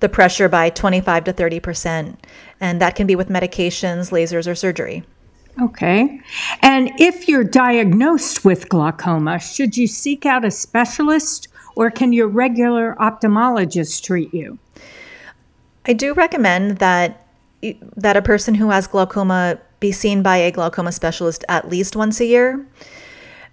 the 0.00 0.08
pressure 0.08 0.48
by 0.48 0.70
25 0.70 1.24
to 1.24 1.32
30%. 1.32 2.16
And 2.60 2.80
that 2.80 2.96
can 2.96 3.06
be 3.06 3.16
with 3.16 3.28
medications, 3.28 4.10
lasers, 4.10 4.50
or 4.50 4.54
surgery. 4.54 5.04
Okay. 5.60 6.20
And 6.62 6.90
if 6.98 7.28
you're 7.28 7.44
diagnosed 7.44 8.44
with 8.44 8.68
glaucoma, 8.68 9.38
should 9.38 9.76
you 9.76 9.86
seek 9.86 10.24
out 10.24 10.44
a 10.44 10.50
specialist 10.50 11.48
or 11.76 11.90
can 11.90 12.12
your 12.12 12.28
regular 12.28 12.96
ophthalmologist 12.98 14.02
treat 14.02 14.32
you? 14.32 14.58
I 15.86 15.92
do 15.92 16.14
recommend 16.14 16.78
that 16.78 17.18
that 17.96 18.16
a 18.16 18.22
person 18.22 18.56
who 18.56 18.70
has 18.70 18.86
glaucoma 18.88 19.58
be 19.78 19.92
seen 19.92 20.22
by 20.22 20.36
a 20.36 20.50
glaucoma 20.50 20.90
specialist 20.90 21.44
at 21.48 21.68
least 21.68 21.94
once 21.94 22.20
a 22.20 22.24
year. 22.24 22.66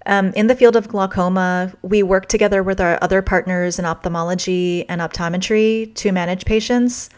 Um, 0.05 0.31
in 0.33 0.48
the 0.48 0.55
field 0.55 0.75
of 0.75 0.88
glaucoma, 0.88 1.74
we 1.81 2.01
work 2.01 2.27
together 2.27 2.63
with 2.63 2.79
our 2.79 2.98
other 3.01 3.21
partners 3.21 3.77
in 3.77 3.86
ophthalmology 3.86 4.88
and 4.89 5.01
optometry 5.01 5.93
to 5.95 6.12
manage 6.12 6.45
patients. 6.45 7.09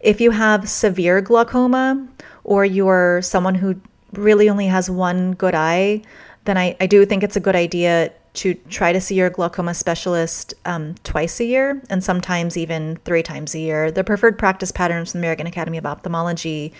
If 0.00 0.20
you 0.20 0.32
have 0.32 0.68
severe 0.68 1.20
glaucoma 1.20 2.08
or 2.42 2.64
you're 2.64 3.22
someone 3.22 3.56
who 3.56 3.80
really 4.12 4.48
only 4.48 4.66
has 4.66 4.90
one 4.90 5.32
good 5.32 5.54
eye, 5.54 6.02
then 6.44 6.58
I, 6.58 6.76
I 6.80 6.86
do 6.86 7.04
think 7.06 7.22
it's 7.22 7.36
a 7.36 7.40
good 7.40 7.54
idea 7.54 8.12
to 8.34 8.54
try 8.70 8.92
to 8.92 9.00
see 9.00 9.14
your 9.14 9.28
glaucoma 9.28 9.74
specialist 9.74 10.54
um, 10.64 10.94
twice 11.04 11.38
a 11.38 11.44
year 11.44 11.82
and 11.90 12.02
sometimes 12.02 12.56
even 12.56 12.96
three 13.04 13.22
times 13.22 13.54
a 13.54 13.58
year. 13.58 13.90
The 13.90 14.04
preferred 14.04 14.38
practice 14.38 14.72
patterns 14.72 15.12
from 15.12 15.20
the 15.20 15.26
American 15.26 15.46
Academy 15.46 15.76
of 15.76 15.84
Ophthalmology 15.84 16.72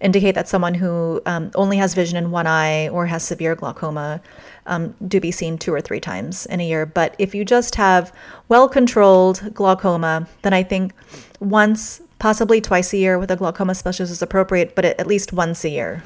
indicate 0.00 0.34
that 0.34 0.48
someone 0.48 0.74
who 0.74 1.20
um, 1.26 1.50
only 1.54 1.76
has 1.76 1.94
vision 1.94 2.16
in 2.16 2.30
one 2.30 2.46
eye 2.46 2.88
or 2.88 3.06
has 3.06 3.22
severe 3.22 3.54
glaucoma 3.54 4.20
um, 4.66 4.94
do 5.06 5.20
be 5.20 5.30
seen 5.30 5.58
two 5.58 5.72
or 5.74 5.80
three 5.80 6.00
times 6.00 6.46
in 6.46 6.60
a 6.60 6.66
year. 6.66 6.86
But 6.86 7.14
if 7.18 7.34
you 7.34 7.44
just 7.44 7.74
have 7.74 8.12
well 8.48 8.68
controlled 8.68 9.52
glaucoma, 9.52 10.26
then 10.42 10.54
I 10.54 10.62
think 10.62 10.94
once, 11.38 12.00
possibly 12.18 12.60
twice 12.60 12.92
a 12.94 12.96
year 12.96 13.18
with 13.18 13.30
a 13.30 13.36
glaucoma 13.36 13.74
specialist 13.74 14.12
is 14.12 14.22
appropriate, 14.22 14.74
but 14.74 14.86
at 14.86 15.06
least 15.06 15.34
once 15.34 15.64
a 15.64 15.68
year. 15.68 16.02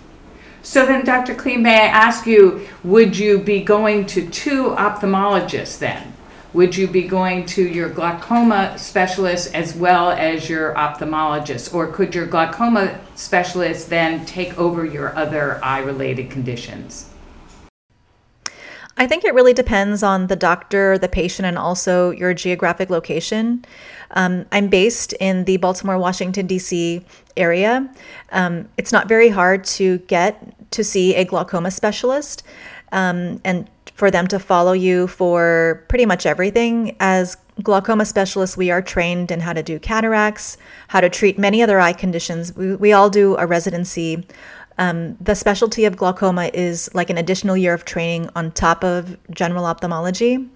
So 0.68 0.84
then, 0.84 1.02
Dr. 1.02 1.34
Kaleem, 1.34 1.62
may 1.62 1.80
I 1.80 1.86
ask 1.86 2.26
you, 2.26 2.68
would 2.84 3.16
you 3.16 3.38
be 3.38 3.62
going 3.62 4.04
to 4.04 4.28
two 4.28 4.72
ophthalmologists 4.72 5.78
then? 5.78 6.12
Would 6.52 6.76
you 6.76 6.86
be 6.86 7.08
going 7.08 7.46
to 7.46 7.66
your 7.66 7.88
glaucoma 7.88 8.76
specialist 8.76 9.54
as 9.54 9.74
well 9.74 10.10
as 10.10 10.50
your 10.50 10.74
ophthalmologist? 10.74 11.72
Or 11.72 11.86
could 11.86 12.14
your 12.14 12.26
glaucoma 12.26 13.00
specialist 13.14 13.88
then 13.88 14.26
take 14.26 14.58
over 14.58 14.84
your 14.84 15.16
other 15.16 15.58
eye 15.64 15.78
related 15.78 16.30
conditions? 16.30 17.08
I 18.98 19.06
think 19.06 19.24
it 19.24 19.32
really 19.32 19.54
depends 19.54 20.02
on 20.02 20.26
the 20.26 20.36
doctor, 20.36 20.98
the 20.98 21.08
patient, 21.08 21.46
and 21.46 21.56
also 21.56 22.10
your 22.10 22.34
geographic 22.34 22.90
location. 22.90 23.64
Um, 24.10 24.44
I'm 24.50 24.68
based 24.68 25.12
in 25.14 25.44
the 25.44 25.56
Baltimore, 25.56 25.98
Washington, 25.98 26.46
D.C. 26.46 27.04
area. 27.36 27.88
Um, 28.32 28.68
it's 28.76 28.92
not 28.92 29.08
very 29.08 29.28
hard 29.28 29.64
to 29.64 29.98
get 29.98 30.57
to 30.70 30.84
see 30.84 31.14
a 31.14 31.24
glaucoma 31.24 31.70
specialist 31.70 32.42
um, 32.92 33.40
and 33.44 33.68
for 33.94 34.10
them 34.10 34.26
to 34.28 34.38
follow 34.38 34.72
you 34.72 35.06
for 35.08 35.84
pretty 35.88 36.06
much 36.06 36.24
everything. 36.24 36.96
As 37.00 37.36
glaucoma 37.62 38.04
specialists, 38.04 38.56
we 38.56 38.70
are 38.70 38.80
trained 38.80 39.30
in 39.30 39.40
how 39.40 39.52
to 39.52 39.62
do 39.62 39.78
cataracts, 39.78 40.56
how 40.88 41.00
to 41.00 41.08
treat 41.08 41.38
many 41.38 41.62
other 41.62 41.80
eye 41.80 41.92
conditions. 41.92 42.54
We, 42.54 42.76
we 42.76 42.92
all 42.92 43.10
do 43.10 43.36
a 43.36 43.46
residency 43.46 44.24
um, 44.78 45.16
the 45.20 45.34
specialty 45.34 45.84
of 45.84 45.96
glaucoma 45.96 46.50
is 46.54 46.88
like 46.94 47.10
an 47.10 47.18
additional 47.18 47.56
year 47.56 47.74
of 47.74 47.84
training 47.84 48.30
on 48.36 48.52
top 48.52 48.84
of 48.84 49.18
general 49.30 49.64
ophthalmology. 49.64 50.48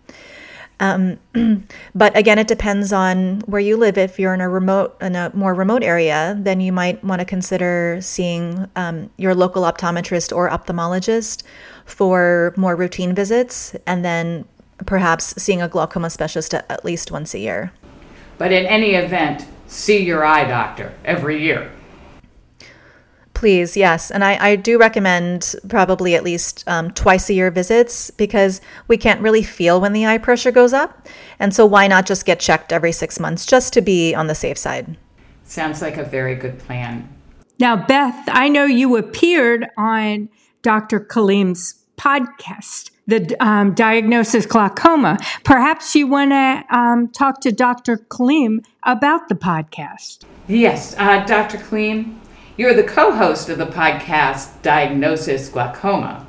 Um, 0.82 1.20
but 1.94 2.14
again, 2.16 2.38
it 2.38 2.48
depends 2.48 2.92
on 2.92 3.40
where 3.46 3.60
you 3.60 3.76
live. 3.76 3.96
If 3.96 4.18
you're 4.18 4.34
in 4.34 4.40
a 4.40 4.48
remote, 4.48 5.00
in 5.00 5.14
a 5.14 5.30
more 5.32 5.54
remote 5.54 5.84
area, 5.84 6.36
then 6.38 6.60
you 6.60 6.72
might 6.72 7.02
want 7.04 7.20
to 7.20 7.24
consider 7.24 7.98
seeing 8.00 8.68
um, 8.74 9.08
your 9.16 9.32
local 9.32 9.62
optometrist 9.62 10.36
or 10.36 10.50
ophthalmologist 10.50 11.44
for 11.84 12.52
more 12.56 12.74
routine 12.74 13.14
visits, 13.14 13.76
and 13.86 14.04
then 14.04 14.44
perhaps 14.84 15.40
seeing 15.40 15.62
a 15.62 15.68
glaucoma 15.68 16.10
specialist 16.10 16.52
at, 16.52 16.84
least 16.84 17.12
once 17.12 17.32
a 17.32 17.38
year. 17.38 17.72
But 18.36 18.50
in 18.50 18.66
any 18.66 18.94
event, 18.94 19.46
see 19.68 20.02
your 20.02 20.24
eye 20.24 20.44
doctor 20.44 20.92
every 21.04 21.40
year. 21.40 21.70
Please, 23.34 23.76
yes. 23.76 24.10
And 24.10 24.22
I, 24.22 24.50
I 24.50 24.56
do 24.56 24.78
recommend 24.78 25.56
probably 25.68 26.14
at 26.14 26.22
least 26.22 26.64
um, 26.66 26.90
twice 26.90 27.28
a 27.30 27.34
year 27.34 27.50
visits 27.50 28.10
because 28.10 28.60
we 28.88 28.96
can't 28.96 29.20
really 29.20 29.42
feel 29.42 29.80
when 29.80 29.92
the 29.92 30.06
eye 30.06 30.18
pressure 30.18 30.52
goes 30.52 30.72
up. 30.72 31.06
And 31.38 31.54
so, 31.54 31.66
why 31.66 31.86
not 31.86 32.06
just 32.06 32.24
get 32.24 32.40
checked 32.40 32.72
every 32.72 32.92
six 32.92 33.18
months 33.18 33.46
just 33.46 33.72
to 33.72 33.80
be 33.80 34.14
on 34.14 34.26
the 34.26 34.34
safe 34.34 34.58
side? 34.58 34.96
Sounds 35.44 35.82
like 35.82 35.96
a 35.96 36.04
very 36.04 36.34
good 36.34 36.58
plan. 36.58 37.08
Now, 37.58 37.76
Beth, 37.76 38.24
I 38.28 38.48
know 38.48 38.64
you 38.64 38.96
appeared 38.96 39.68
on 39.76 40.28
Dr. 40.62 41.00
Kaleem's 41.00 41.82
podcast, 41.96 42.90
the 43.06 43.36
um, 43.40 43.74
diagnosis 43.74 44.46
glaucoma. 44.46 45.18
Perhaps 45.44 45.94
you 45.94 46.06
want 46.06 46.30
to 46.30 46.64
um, 46.76 47.08
talk 47.08 47.40
to 47.42 47.52
Dr. 47.52 47.98
Kaleem 47.98 48.64
about 48.82 49.28
the 49.28 49.34
podcast. 49.34 50.24
Yes, 50.48 50.96
uh, 50.98 51.24
Dr. 51.24 51.58
Kaleem, 51.58 52.18
you're 52.56 52.74
the 52.74 52.82
co 52.82 53.12
host 53.12 53.48
of 53.48 53.58
the 53.58 53.66
podcast 53.66 54.60
Diagnosis 54.62 55.48
Glaucoma. 55.48 56.26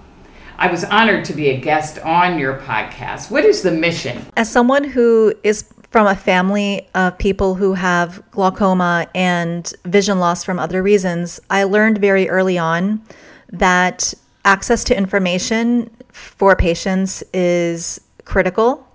I 0.57 0.71
was 0.71 0.83
honored 0.85 1.25
to 1.25 1.33
be 1.33 1.49
a 1.49 1.59
guest 1.59 1.99
on 1.99 2.39
your 2.39 2.59
podcast. 2.59 3.29
What 3.29 3.43
is 3.43 3.63
the 3.63 3.71
mission? 3.71 4.25
As 4.37 4.49
someone 4.49 4.85
who 4.85 5.33
is 5.43 5.65
from 5.91 6.07
a 6.07 6.15
family 6.15 6.87
of 6.95 7.17
people 7.17 7.55
who 7.55 7.73
have 7.73 8.23
glaucoma 8.31 9.07
and 9.13 9.71
vision 9.85 10.19
loss 10.19 10.43
from 10.43 10.59
other 10.59 10.81
reasons, 10.81 11.39
I 11.49 11.65
learned 11.65 11.97
very 11.97 12.29
early 12.29 12.57
on 12.57 13.03
that 13.51 14.13
access 14.45 14.83
to 14.85 14.97
information 14.97 15.89
for 16.09 16.55
patients 16.55 17.21
is 17.33 17.99
critical 18.23 18.87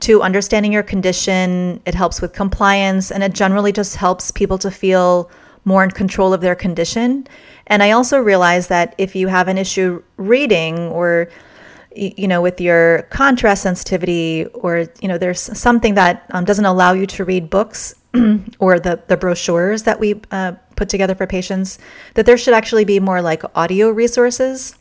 to 0.00 0.22
understanding 0.22 0.72
your 0.72 0.82
condition. 0.82 1.80
It 1.84 1.94
helps 1.94 2.20
with 2.20 2.32
compliance 2.32 3.10
and 3.10 3.22
it 3.22 3.32
generally 3.32 3.72
just 3.72 3.96
helps 3.96 4.30
people 4.30 4.58
to 4.58 4.70
feel 4.70 5.30
more 5.66 5.84
in 5.84 5.90
control 5.90 6.32
of 6.32 6.40
their 6.40 6.54
condition. 6.54 7.26
And 7.66 7.82
I 7.82 7.90
also 7.90 8.18
realized 8.18 8.70
that 8.70 8.94
if 8.96 9.14
you 9.14 9.28
have 9.28 9.48
an 9.48 9.58
issue 9.58 10.02
reading 10.16 10.78
or 10.88 11.28
you 11.94 12.28
know 12.28 12.42
with 12.42 12.60
your 12.60 13.02
contrast 13.10 13.62
sensitivity 13.62 14.46
or 14.52 14.86
you 15.00 15.08
know 15.08 15.16
there's 15.16 15.40
something 15.40 15.94
that 15.94 16.26
um, 16.30 16.44
doesn't 16.44 16.66
allow 16.66 16.92
you 16.92 17.06
to 17.06 17.24
read 17.24 17.50
books 17.50 17.94
or 18.58 18.78
the, 18.78 19.02
the 19.08 19.16
brochures 19.16 19.82
that 19.82 20.00
we 20.00 20.20
uh, 20.30 20.52
put 20.76 20.88
together 20.88 21.14
for 21.14 21.26
patients, 21.26 21.78
that 22.14 22.26
there 22.26 22.36
should 22.36 22.54
actually 22.54 22.84
be 22.84 23.00
more 23.00 23.20
like 23.22 23.42
audio 23.54 23.90
resources. 23.90 24.76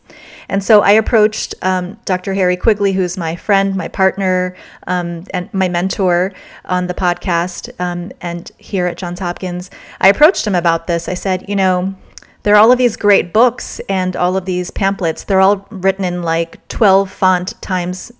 And 0.50 0.64
so 0.64 0.82
I 0.82 0.92
approached 0.92 1.56
um, 1.62 1.98
Dr. 2.06 2.34
Harry 2.34 2.58
Quigley, 2.58 2.94
who's 2.94 3.18
my 3.18 3.36
friend, 3.36 3.76
my 3.76 3.88
partner, 3.88 4.56
um, 4.88 5.26
and 5.32 5.54
my 5.54 5.70
mentor 5.70 6.34
on 6.66 6.88
the 6.88 6.94
podcast 6.94 7.70
um, 7.80 8.12
and 8.22 8.52
here 8.58 8.88
at 8.88 8.98
Johns 8.98 9.20
Hopkins. 9.20 9.70
I 10.00 10.10
approached 10.10 10.46
him 10.46 10.56
about 10.56 10.88
this. 10.88 11.08
I 11.08 11.14
said, 11.14 11.46
you 11.48 11.56
know, 11.56 11.96
there 12.44 12.56
are 12.56 12.60
all 12.60 12.72
of 12.72 12.78
these 12.78 12.96
great 12.96 13.34
books 13.34 13.80
and 13.90 14.16
all 14.16 14.38
of 14.38 14.46
these 14.46 14.70
pamphlets. 14.70 15.24
They're 15.24 15.42
all 15.42 15.68
written 15.72 16.06
in 16.06 16.22
like 16.22 16.66
12 16.68 17.10
font 17.10 17.60
times 17.62 18.12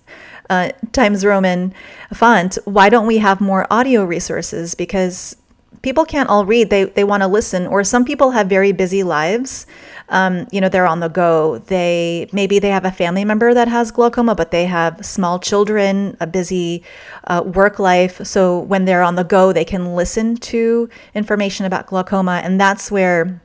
uh, 0.50 0.70
Times 0.92 1.24
Roman 1.24 1.74
font, 2.12 2.58
why 2.64 2.88
don't 2.88 3.06
we 3.06 3.18
have 3.18 3.40
more 3.40 3.66
audio 3.70 4.04
resources? 4.04 4.74
Because 4.74 5.36
people 5.82 6.04
can't 6.04 6.28
all 6.28 6.44
read, 6.44 6.70
they, 6.70 6.84
they 6.84 7.04
want 7.04 7.22
to 7.22 7.26
listen, 7.26 7.66
or 7.66 7.84
some 7.84 8.04
people 8.04 8.32
have 8.32 8.48
very 8.48 8.72
busy 8.72 9.02
lives. 9.02 9.66
Um, 10.08 10.46
you 10.52 10.60
know, 10.60 10.68
they're 10.68 10.86
on 10.86 11.00
the 11.00 11.08
go. 11.08 11.58
They 11.58 12.28
maybe 12.32 12.58
they 12.58 12.70
have 12.70 12.84
a 12.84 12.90
family 12.90 13.24
member 13.24 13.54
that 13.54 13.68
has 13.68 13.90
glaucoma, 13.90 14.34
but 14.34 14.50
they 14.50 14.66
have 14.66 15.04
small 15.04 15.38
children, 15.38 16.16
a 16.20 16.26
busy 16.26 16.82
uh, 17.24 17.42
work 17.44 17.78
life. 17.78 18.24
So 18.24 18.58
when 18.58 18.84
they're 18.84 19.02
on 19.02 19.16
the 19.16 19.24
go, 19.24 19.52
they 19.52 19.64
can 19.64 19.94
listen 19.94 20.36
to 20.36 20.88
information 21.14 21.66
about 21.66 21.86
glaucoma, 21.86 22.40
and 22.44 22.60
that's 22.60 22.90
where 22.90 23.40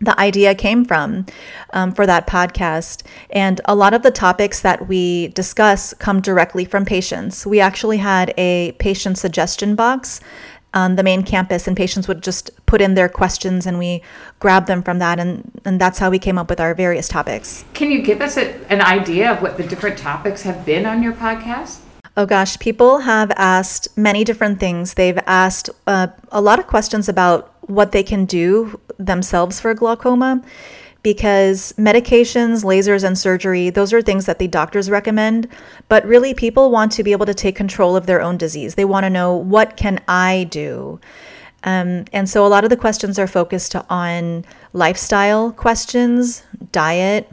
the 0.00 0.18
idea 0.18 0.54
came 0.54 0.84
from 0.84 1.26
um, 1.72 1.92
for 1.92 2.06
that 2.06 2.26
podcast. 2.26 3.02
And 3.30 3.60
a 3.66 3.74
lot 3.74 3.92
of 3.92 4.02
the 4.02 4.10
topics 4.10 4.62
that 4.62 4.88
we 4.88 5.28
discuss 5.28 5.92
come 5.94 6.20
directly 6.20 6.64
from 6.64 6.84
patients. 6.84 7.46
We 7.46 7.60
actually 7.60 7.98
had 7.98 8.32
a 8.38 8.72
patient 8.78 9.18
suggestion 9.18 9.74
box 9.74 10.20
on 10.72 10.96
the 10.96 11.02
main 11.02 11.22
campus, 11.22 11.66
and 11.66 11.76
patients 11.76 12.06
would 12.08 12.22
just 12.22 12.50
put 12.66 12.80
in 12.80 12.94
their 12.94 13.08
questions 13.08 13.66
and 13.66 13.78
we 13.78 14.02
grab 14.38 14.66
them 14.66 14.82
from 14.82 14.98
that. 14.98 15.18
And, 15.18 15.50
and 15.64 15.80
that's 15.80 15.98
how 15.98 16.10
we 16.10 16.18
came 16.18 16.38
up 16.38 16.48
with 16.48 16.60
our 16.60 16.74
various 16.74 17.08
topics. 17.08 17.64
Can 17.74 17.90
you 17.90 18.02
give 18.02 18.20
us 18.20 18.36
a, 18.36 18.54
an 18.72 18.80
idea 18.80 19.32
of 19.32 19.42
what 19.42 19.56
the 19.56 19.64
different 19.64 19.98
topics 19.98 20.42
have 20.42 20.64
been 20.64 20.86
on 20.86 21.02
your 21.02 21.12
podcast? 21.12 21.80
Oh 22.16 22.26
gosh, 22.26 22.58
people 22.58 23.00
have 23.00 23.30
asked 23.36 23.96
many 23.96 24.24
different 24.24 24.60
things. 24.60 24.94
They've 24.94 25.18
asked 25.26 25.70
uh, 25.86 26.08
a 26.30 26.40
lot 26.40 26.58
of 26.58 26.66
questions 26.66 27.08
about 27.08 27.54
what 27.62 27.92
they 27.92 28.02
can 28.02 28.24
do 28.24 28.80
themselves 28.98 29.60
for 29.60 29.72
glaucoma 29.74 30.42
because 31.02 31.72
medications, 31.78 32.64
lasers, 32.64 33.04
and 33.04 33.18
surgery, 33.18 33.70
those 33.70 33.92
are 33.92 34.02
things 34.02 34.26
that 34.26 34.38
the 34.38 34.48
doctors 34.48 34.90
recommend. 34.90 35.48
But 35.88 36.04
really, 36.04 36.34
people 36.34 36.70
want 36.70 36.92
to 36.92 37.02
be 37.02 37.12
able 37.12 37.26
to 37.26 37.34
take 37.34 37.56
control 37.56 37.96
of 37.96 38.06
their 38.06 38.20
own 38.20 38.36
disease. 38.36 38.74
They 38.74 38.84
want 38.84 39.04
to 39.04 39.10
know, 39.10 39.34
what 39.34 39.76
can 39.76 40.00
I 40.06 40.46
do? 40.50 41.00
Um, 41.64 42.06
and 42.12 42.28
so 42.28 42.46
a 42.46 42.48
lot 42.48 42.64
of 42.64 42.70
the 42.70 42.76
questions 42.76 43.18
are 43.18 43.26
focused 43.26 43.76
on 43.88 44.44
lifestyle 44.72 45.52
questions, 45.52 46.42
diet, 46.72 47.30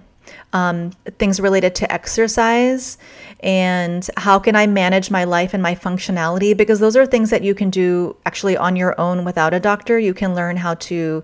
um, 0.53 0.91
things 1.19 1.39
related 1.39 1.75
to 1.75 1.91
exercise, 1.91 2.97
and 3.41 4.07
how 4.17 4.39
can 4.39 4.55
I 4.55 4.65
manage 4.65 5.11
my 5.11 5.23
life 5.23 5.53
and 5.53 5.61
my 5.61 5.75
functionality? 5.75 6.57
Because 6.57 6.79
those 6.79 6.95
are 6.95 7.05
things 7.05 7.29
that 7.29 7.43
you 7.43 7.53
can 7.53 7.69
do 7.69 8.15
actually 8.25 8.57
on 8.57 8.75
your 8.75 8.99
own 8.99 9.25
without 9.25 9.53
a 9.53 9.59
doctor. 9.59 9.99
You 9.99 10.13
can 10.13 10.33
learn 10.33 10.57
how 10.57 10.73
to, 10.75 11.21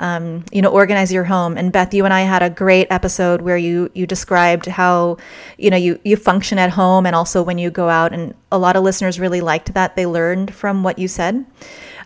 um, 0.00 0.44
you 0.52 0.60
know, 0.60 0.68
organize 0.68 1.12
your 1.12 1.24
home. 1.24 1.56
And 1.56 1.72
Beth, 1.72 1.94
you 1.94 2.04
and 2.04 2.12
I 2.12 2.22
had 2.22 2.42
a 2.42 2.50
great 2.50 2.88
episode 2.90 3.40
where 3.40 3.56
you 3.56 3.90
you 3.94 4.06
described 4.06 4.66
how, 4.66 5.16
you 5.56 5.70
know, 5.70 5.76
you 5.76 5.98
you 6.04 6.16
function 6.16 6.58
at 6.58 6.70
home 6.70 7.06
and 7.06 7.16
also 7.16 7.42
when 7.42 7.58
you 7.58 7.70
go 7.70 7.88
out. 7.88 8.12
And 8.12 8.34
a 8.52 8.58
lot 8.58 8.76
of 8.76 8.84
listeners 8.84 9.18
really 9.18 9.40
liked 9.40 9.72
that. 9.74 9.96
They 9.96 10.06
learned 10.06 10.54
from 10.54 10.82
what 10.82 10.98
you 10.98 11.08
said. 11.08 11.46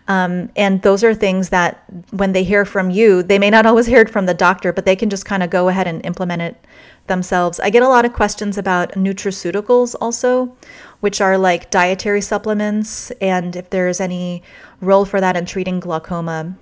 Um, 0.09 0.49
and 0.55 0.81
those 0.81 1.03
are 1.03 1.13
things 1.13 1.49
that 1.49 1.83
when 2.09 2.33
they 2.33 2.43
hear 2.43 2.65
from 2.65 2.89
you, 2.89 3.21
they 3.21 3.37
may 3.37 3.51
not 3.51 3.67
always 3.67 3.85
hear 3.85 4.01
it 4.01 4.09
from 4.09 4.25
the 4.25 4.33
doctor, 4.33 4.73
but 4.73 4.83
they 4.83 4.95
can 4.95 5.07
just 5.09 5.23
kind 5.23 5.43
of 5.43 5.51
go 5.51 5.69
ahead 5.69 5.85
and 5.85 6.03
implement 6.03 6.41
it 6.41 6.65
themselves. 7.05 7.59
I 7.59 7.69
get 7.69 7.83
a 7.83 7.87
lot 7.87 8.05
of 8.05 8.13
questions 8.13 8.57
about 8.57 8.93
nutraceuticals 8.93 9.95
also, 10.01 10.57
which 10.99 11.21
are 11.21 11.37
like 11.37 11.69
dietary 11.69 12.21
supplements, 12.21 13.11
and 13.21 13.55
if 13.55 13.69
there's 13.69 14.01
any 14.01 14.41
role 14.81 15.05
for 15.05 15.21
that 15.21 15.37
in 15.37 15.45
treating 15.45 15.79
glaucoma. 15.79 16.57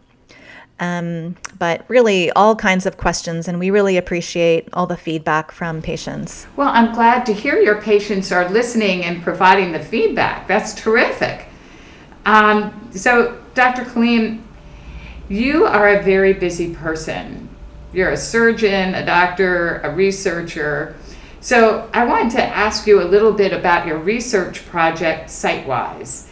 Um, 0.80 1.38
but 1.58 1.86
really, 1.88 2.30
all 2.32 2.56
kinds 2.56 2.86
of 2.86 2.98
questions, 2.98 3.48
and 3.48 3.60
we 3.60 3.70
really 3.70 3.96
appreciate 3.96 4.68
all 4.74 4.86
the 4.88 4.98
feedback 4.98 5.51
from 5.51 5.82
patients. 5.82 6.48
Well, 6.58 6.70
I'm 6.70 6.94
glad 6.94 7.25
to 7.27 7.34
hear 7.34 7.60
your 7.60 7.82
patients 7.82 8.32
are 8.32 8.48
listening 8.50 9.06
and 9.06 9.24
providing 9.24 9.72
the 9.72 9.80
feedback. 9.80 10.48
That's 10.48 10.75
terrific. 10.75 11.48
Um, 12.27 12.89
so, 12.91 13.41
Dr. 13.53 13.84
Kaleem, 13.84 14.43
you 15.29 15.65
are 15.65 15.96
a 15.96 16.03
very 16.03 16.34
busy 16.34 16.75
person. 16.75 17.48
You're 17.93 18.12
a 18.12 18.17
surgeon, 18.17 18.96
a 18.96 19.05
doctor, 19.05 19.79
a 19.79 19.96
researcher. 19.96 20.98
So, 21.39 21.89
I 21.93 22.03
wanted 22.03 22.31
to 22.34 22.43
ask 22.43 22.86
you 22.86 23.01
a 23.01 23.05
little 23.05 23.31
bit 23.31 23.53
about 23.53 23.88
your 23.88 23.98
research 23.98 24.65
project, 24.67 25.29
Sightwise. 25.29 26.27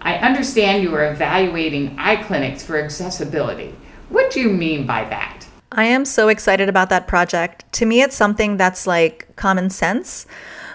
I 0.00 0.16
understand 0.16 0.82
you 0.82 0.92
are 0.96 1.12
evaluating 1.12 1.96
eye 1.96 2.16
clinics 2.16 2.64
for 2.64 2.76
accessibility. 2.76 3.72
What 4.08 4.32
do 4.32 4.40
you 4.40 4.48
mean 4.50 4.84
by 4.84 5.04
that? 5.04 5.46
I 5.70 5.84
am 5.84 6.04
so 6.04 6.26
excited 6.26 6.68
about 6.68 6.88
that 6.88 7.06
project. 7.06 7.72
To 7.74 7.86
me, 7.86 8.02
it's 8.02 8.16
something 8.16 8.56
that's 8.56 8.84
like 8.84 9.28
common 9.36 9.70
sense, 9.70 10.26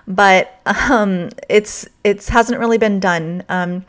but 0.07 0.61
um, 0.65 1.31
it's 1.49 1.89
it 2.05 2.25
hasn't 2.27 2.57
really 2.57 2.77
been 2.77 3.01
done. 3.01 3.43
Um, 3.49 3.83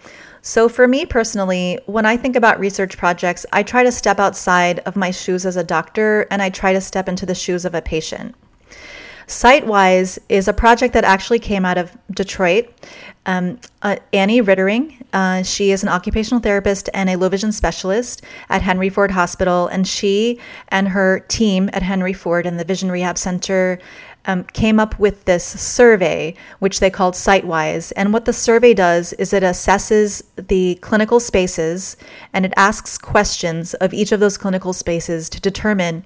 so, 0.46 0.68
for 0.68 0.86
me 0.86 1.04
personally, 1.04 1.76
when 1.86 2.06
I 2.06 2.16
think 2.16 2.36
about 2.36 2.60
research 2.60 2.96
projects, 2.96 3.44
I 3.52 3.64
try 3.64 3.82
to 3.82 3.90
step 3.90 4.20
outside 4.20 4.78
of 4.86 4.94
my 4.94 5.10
shoes 5.10 5.44
as 5.44 5.56
a 5.56 5.64
doctor 5.64 6.28
and 6.30 6.40
I 6.40 6.50
try 6.50 6.72
to 6.72 6.80
step 6.80 7.08
into 7.08 7.26
the 7.26 7.34
shoes 7.34 7.64
of 7.64 7.74
a 7.74 7.82
patient. 7.82 8.36
Sightwise 9.26 10.20
is 10.28 10.46
a 10.46 10.52
project 10.52 10.94
that 10.94 11.02
actually 11.02 11.40
came 11.40 11.64
out 11.64 11.78
of 11.78 11.98
Detroit. 12.12 12.68
Um, 13.26 13.58
uh, 13.82 13.96
Annie 14.12 14.40
Riddering, 14.40 15.02
uh, 15.12 15.42
she 15.42 15.72
is 15.72 15.82
an 15.82 15.88
occupational 15.88 16.40
therapist 16.40 16.88
and 16.94 17.10
a 17.10 17.16
low 17.16 17.28
vision 17.28 17.50
specialist 17.50 18.22
at 18.48 18.62
Henry 18.62 18.88
Ford 18.88 19.10
Hospital, 19.10 19.66
and 19.66 19.88
she 19.88 20.38
and 20.68 20.90
her 20.90 21.18
team 21.26 21.68
at 21.72 21.82
Henry 21.82 22.12
Ford 22.12 22.46
and 22.46 22.60
the 22.60 22.64
Vision 22.64 22.88
Rehab 22.88 23.18
Center 23.18 23.80
um, 24.26 24.44
came 24.44 24.78
up 24.78 24.98
with 24.98 25.24
this 25.24 25.44
survey, 25.44 26.34
which 26.58 26.80
they 26.80 26.90
called 26.90 27.14
Sightwise. 27.14 27.92
And 27.96 28.12
what 28.12 28.24
the 28.24 28.32
survey 28.32 28.74
does 28.74 29.12
is 29.14 29.32
it 29.32 29.42
assesses 29.42 30.24
the 30.36 30.76
clinical 30.76 31.20
spaces 31.20 31.96
and 32.32 32.44
it 32.44 32.52
asks 32.56 32.98
questions 32.98 33.74
of 33.74 33.94
each 33.94 34.12
of 34.12 34.20
those 34.20 34.36
clinical 34.36 34.72
spaces 34.72 35.28
to 35.30 35.40
determine 35.40 36.04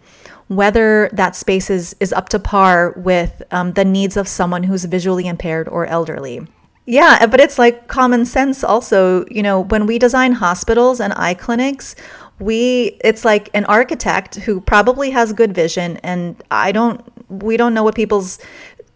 whether 0.48 1.08
that 1.12 1.36
space 1.36 1.70
is, 1.70 1.94
is 2.00 2.12
up 2.12 2.28
to 2.28 2.38
par 2.38 2.92
with 2.96 3.42
um, 3.50 3.72
the 3.72 3.84
needs 3.84 4.16
of 4.16 4.26
someone 4.26 4.64
who's 4.64 4.84
visually 4.84 5.26
impaired 5.26 5.68
or 5.68 5.86
elderly. 5.86 6.46
Yeah, 6.86 7.26
but 7.26 7.40
it's 7.40 7.58
like 7.58 7.86
common 7.86 8.24
sense 8.24 8.64
also. 8.64 9.24
You 9.30 9.42
know, 9.44 9.60
when 9.60 9.86
we 9.86 9.98
design 9.98 10.32
hospitals 10.32 10.98
and 11.00 11.12
eye 11.14 11.34
clinics, 11.34 11.94
we 12.40 12.98
it's 13.04 13.24
like 13.24 13.50
an 13.54 13.64
architect 13.66 14.36
who 14.36 14.60
probably 14.60 15.10
has 15.10 15.32
good 15.32 15.54
vision 15.54 15.98
and 15.98 16.42
I 16.50 16.72
don't 16.72 17.00
we 17.30 17.56
don't 17.56 17.72
know 17.72 17.82
what 17.82 17.94
people's 17.94 18.38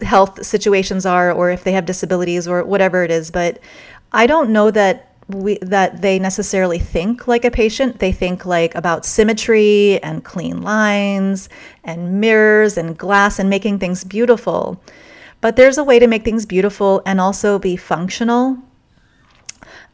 health 0.00 0.44
situations 0.44 1.06
are 1.06 1.32
or 1.32 1.50
if 1.50 1.64
they 1.64 1.72
have 1.72 1.86
disabilities 1.86 2.46
or 2.46 2.64
whatever 2.64 3.04
it 3.04 3.10
is, 3.10 3.30
but 3.30 3.58
I 4.12 4.26
don't 4.26 4.50
know 4.50 4.70
that 4.70 5.14
we 5.28 5.58
that 5.62 6.02
they 6.02 6.18
necessarily 6.18 6.78
think 6.78 7.26
like 7.26 7.44
a 7.44 7.50
patient. 7.50 7.98
They 7.98 8.12
think 8.12 8.44
like 8.44 8.74
about 8.74 9.06
symmetry 9.06 10.02
and 10.02 10.22
clean 10.22 10.60
lines 10.62 11.48
and 11.82 12.20
mirrors 12.20 12.76
and 12.76 12.96
glass 12.96 13.38
and 13.38 13.48
making 13.48 13.78
things 13.78 14.04
beautiful. 14.04 14.82
But 15.40 15.56
there's 15.56 15.78
a 15.78 15.84
way 15.84 15.98
to 15.98 16.06
make 16.06 16.24
things 16.24 16.46
beautiful 16.46 17.02
and 17.06 17.20
also 17.20 17.58
be 17.58 17.76
functional. 17.76 18.58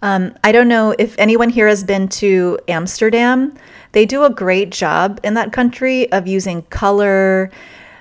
Um, 0.02 0.34
I 0.42 0.52
don't 0.52 0.68
know 0.68 0.94
if 0.98 1.14
anyone 1.18 1.50
here 1.50 1.68
has 1.68 1.84
been 1.84 2.08
to 2.08 2.58
Amsterdam. 2.68 3.54
They 3.92 4.06
do 4.06 4.24
a 4.24 4.30
great 4.30 4.70
job 4.70 5.20
in 5.22 5.34
that 5.34 5.52
country 5.52 6.10
of 6.10 6.26
using 6.26 6.62
color 6.62 7.50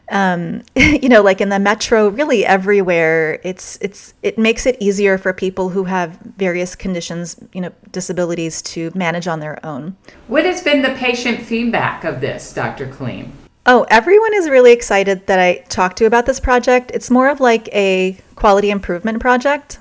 um, 0.10 0.64
you 0.76 1.10
know, 1.10 1.22
like 1.22 1.42
in 1.42 1.50
the 1.50 1.60
metro, 1.60 2.10
really 2.10 2.46
everywhere, 2.46 3.40
it's 3.44 3.78
it's 3.82 4.14
it 4.24 4.38
makes 4.38 4.66
it 4.66 4.78
easier 4.80 5.18
for 5.18 5.34
people 5.34 5.70
who 5.70 5.86
have 5.86 6.18
various 6.38 6.76
conditions, 6.76 7.40
you 7.54 7.62
know, 7.62 7.72
disabilities 7.92 8.62
to 8.64 8.92
manage 8.96 9.28
on 9.28 9.40
their 9.40 9.64
own. 9.66 9.96
What 10.28 10.46
has 10.46 10.62
been 10.62 10.82
the 10.82 10.94
patient 10.96 11.42
feedback 11.42 12.04
of 12.04 12.22
this, 12.22 12.54
Dr. 12.54 12.88
Kaleem? 12.88 13.32
Oh, 13.66 13.86
everyone 13.90 14.34
is 14.34 14.50
really 14.50 14.72
excited 14.72 15.28
that 15.28 15.40
I 15.40 15.64
talked 15.70 15.98
to 16.00 16.06
about 16.06 16.26
this 16.26 16.40
project. 16.40 16.92
It's 16.94 17.12
more 17.12 17.30
of 17.30 17.40
like 17.40 17.68
a 17.74 18.18
quality 18.36 18.72
improvement 18.72 19.20
project. 19.20 19.80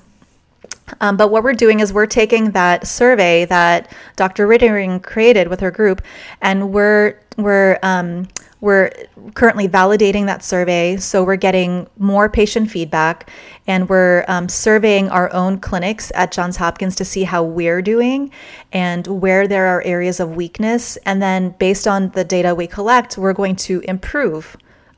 Um, 1.01 1.17
but 1.17 1.31
what 1.31 1.43
we're 1.43 1.55
doing 1.55 1.81
is 1.81 1.93
we're 1.93 2.07
taking 2.07 2.53
that 2.53 2.87
survey 2.87 3.45
that 3.47 3.93
Dr. 4.17 4.47
Riddering 4.47 5.03
created 5.03 5.49
with 5.49 5.61
her 5.61 5.71
group, 5.71 6.03
and 6.41 6.73
we're 6.73 7.19
we're 7.38 7.79
um, 7.83 8.29
we're 8.61 8.90
currently 9.35 9.68
validating 9.68 10.27
that 10.27 10.42
survey, 10.42 10.96
so 10.96 11.22
we're 11.22 11.37
getting 11.37 11.88
more 11.96 12.29
patient 12.29 12.70
feedback, 12.70 13.31
and 13.68 13.88
we're 13.88 14.24
um, 14.27 14.48
surveying 14.48 15.09
our 15.11 15.33
own 15.33 15.61
clinics 15.61 16.11
at 16.16 16.33
Johns 16.33 16.57
Hopkins 16.57 16.96
to 16.96 17.05
see 17.05 17.22
how 17.22 17.44
we're 17.44 17.81
doing 17.81 18.33
and 18.72 19.07
where 19.07 19.46
there 19.46 19.66
are 19.66 19.81
areas 19.83 20.18
of 20.18 20.35
weakness. 20.35 20.96
And 21.07 21.22
then, 21.22 21.55
based 21.61 21.87
on 21.87 22.11
the 22.11 22.24
data 22.24 22.53
we 22.55 22.66
collect, 22.66 23.16
we're 23.16 23.33
going 23.33 23.55
to 23.57 23.81
improve 23.83 24.57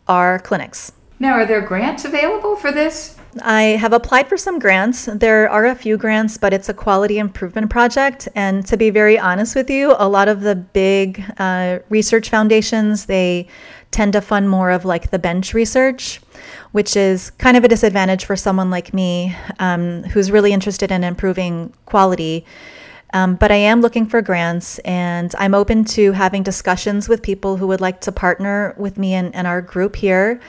our 0.09 0.39
clinics. 0.39 0.93
Now, 1.19 1.35
are 1.35 1.45
there 1.45 1.61
grants 1.61 2.07
available 2.07 2.57
for 2.57 2.73
this? 2.73 3.20
I 3.43 3.63
have 3.63 3.93
applied 3.93 4.29
for 4.29 4.37
some 4.37 4.59
grants. 4.59 5.05
There 5.07 5.49
are 5.49 5.67
a 5.67 5.75
few 5.75 5.97
grants, 5.97 6.37
but 6.37 6.53
it's 6.53 6.69
a 6.69 6.75
quality 6.75 7.19
improvement 7.19 7.71
project. 7.71 8.29
And 8.35 8.67
to 8.67 8.77
be 8.77 8.91
very 8.91 9.19
honest 9.19 9.55
with 9.55 9.71
you, 9.71 9.95
a 9.99 10.09
lot 10.09 10.29
of 10.29 10.41
the 10.41 10.57
big 10.57 11.23
uh, 11.39 11.79
research 11.89 12.29
foundations 12.29 13.07
they 13.07 13.47
tend 13.93 14.13
to 14.15 14.21
fund 14.21 14.51
more 14.51 14.71
of 14.71 14.85
like 14.85 15.11
the 15.11 15.19
bench 15.19 15.55
research, 15.55 16.21
which 16.73 16.97
is 16.97 17.31
kind 17.31 17.57
of 17.57 17.65
a 17.65 17.69
disadvantage 17.69 18.25
for 18.25 18.37
someone 18.37 18.71
like 18.71 18.93
me 18.93 19.37
um, 19.59 20.03
who's 20.05 20.31
really 20.31 20.53
interested 20.53 20.91
in 20.91 21.05
improving 21.05 21.73
quality. 21.87 22.45
Um, 23.13 23.35
but 23.35 23.51
I 23.51 23.57
am 23.57 23.81
looking 23.81 24.07
for 24.07 24.23
grants 24.23 24.79
and 24.81 25.35
I'm 25.39 25.55
open 25.55 25.85
to 25.87 26.13
having 26.13 26.43
discussions 26.43 27.09
with 27.09 27.23
people 27.23 27.57
who 27.57 27.67
would 27.67 27.81
like 27.81 28.01
to 28.03 28.13
partner 28.13 28.75
with 28.79 28.99
me 28.99 29.15
and, 29.15 29.35
and 29.35 29.47
our 29.47 29.61
group 29.61 29.97
here. 29.97 30.41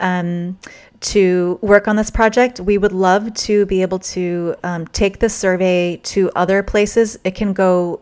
Um, 0.00 0.58
to 1.00 1.58
work 1.62 1.88
on 1.88 1.96
this 1.96 2.10
project. 2.10 2.60
We 2.60 2.78
would 2.78 2.92
love 2.92 3.34
to 3.34 3.66
be 3.66 3.82
able 3.82 3.98
to 4.00 4.54
um, 4.62 4.86
take 4.88 5.18
this 5.18 5.34
survey 5.34 6.00
to 6.04 6.30
other 6.34 6.62
places. 6.62 7.18
It 7.24 7.34
can 7.34 7.52
go 7.52 8.00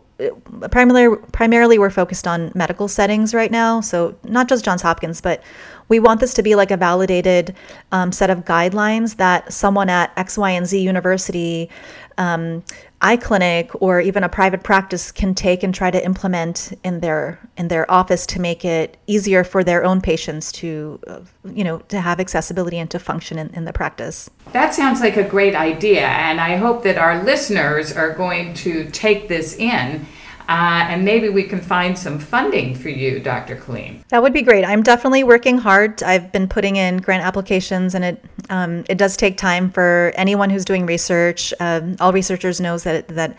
primarily 0.70 1.16
primarily 1.32 1.76
we're 1.76 1.90
focused 1.90 2.28
on 2.28 2.52
medical 2.54 2.86
settings 2.86 3.34
right 3.34 3.50
now 3.50 3.80
so 3.80 4.14
not 4.22 4.48
just 4.48 4.64
johns 4.64 4.80
hopkins 4.80 5.20
but 5.20 5.42
We 5.88 6.00
want 6.00 6.20
this 6.20 6.34
to 6.34 6.42
be 6.42 6.54
like 6.54 6.70
a 6.70 6.76
validated 6.76 7.54
um, 7.92 8.10
set 8.10 8.30
of 8.30 8.44
guidelines 8.44 9.16
that 9.16 9.52
someone 9.52 9.90
at 9.90 10.12
X, 10.16 10.38
Y, 10.38 10.50
and 10.50 10.66
Z 10.66 10.80
university, 10.80 11.70
um, 12.18 12.62
eye 13.00 13.16
clinic, 13.16 13.70
or 13.82 14.00
even 14.00 14.24
a 14.24 14.28
private 14.28 14.62
practice 14.62 15.12
can 15.12 15.34
take 15.34 15.62
and 15.62 15.74
try 15.74 15.90
to 15.90 16.04
implement 16.04 16.72
in 16.82 17.00
their 17.00 17.38
in 17.56 17.68
their 17.68 17.90
office 17.90 18.26
to 18.26 18.40
make 18.40 18.64
it 18.64 18.96
easier 19.06 19.44
for 19.44 19.62
their 19.62 19.84
own 19.84 20.00
patients 20.00 20.50
to, 20.52 20.98
uh, 21.06 21.20
you 21.44 21.64
know, 21.64 21.78
to 21.88 22.00
have 22.00 22.20
accessibility 22.20 22.78
and 22.78 22.90
to 22.90 22.98
function 22.98 23.38
in, 23.38 23.48
in 23.54 23.64
the 23.64 23.72
practice. 23.72 24.30
That 24.52 24.74
sounds 24.74 25.00
like 25.00 25.16
a 25.16 25.24
great 25.24 25.54
idea, 25.54 26.06
and 26.06 26.40
I 26.40 26.56
hope 26.56 26.82
that 26.84 26.98
our 26.98 27.22
listeners 27.22 27.92
are 27.92 28.14
going 28.14 28.54
to 28.54 28.90
take 28.90 29.28
this 29.28 29.56
in 29.56 30.06
uh, 30.48 30.86
and 30.90 31.04
maybe 31.04 31.28
we 31.30 31.42
can 31.44 31.60
find 31.60 31.98
some 31.98 32.18
funding 32.18 32.74
for 32.74 32.90
you, 32.90 33.18
Dr. 33.18 33.56
Kaleem. 33.56 34.06
That 34.08 34.22
would 34.22 34.32
be 34.32 34.42
great. 34.42 34.64
I'm 34.64 34.82
definitely 34.82 35.24
working 35.24 35.58
hard. 35.58 36.02
I've 36.02 36.32
been 36.32 36.48
putting 36.48 36.76
in 36.76 36.98
grant 36.98 37.24
applications, 37.24 37.94
and 37.94 38.04
it 38.04 38.24
um, 38.50 38.84
it 38.88 38.98
does 38.98 39.16
take 39.16 39.38
time 39.38 39.70
for 39.70 40.12
anyone 40.16 40.50
who's 40.50 40.64
doing 40.64 40.84
research. 40.84 41.54
Um, 41.60 41.96
all 41.98 42.12
researchers 42.12 42.60
knows 42.60 42.84
that 42.84 43.08
that 43.08 43.38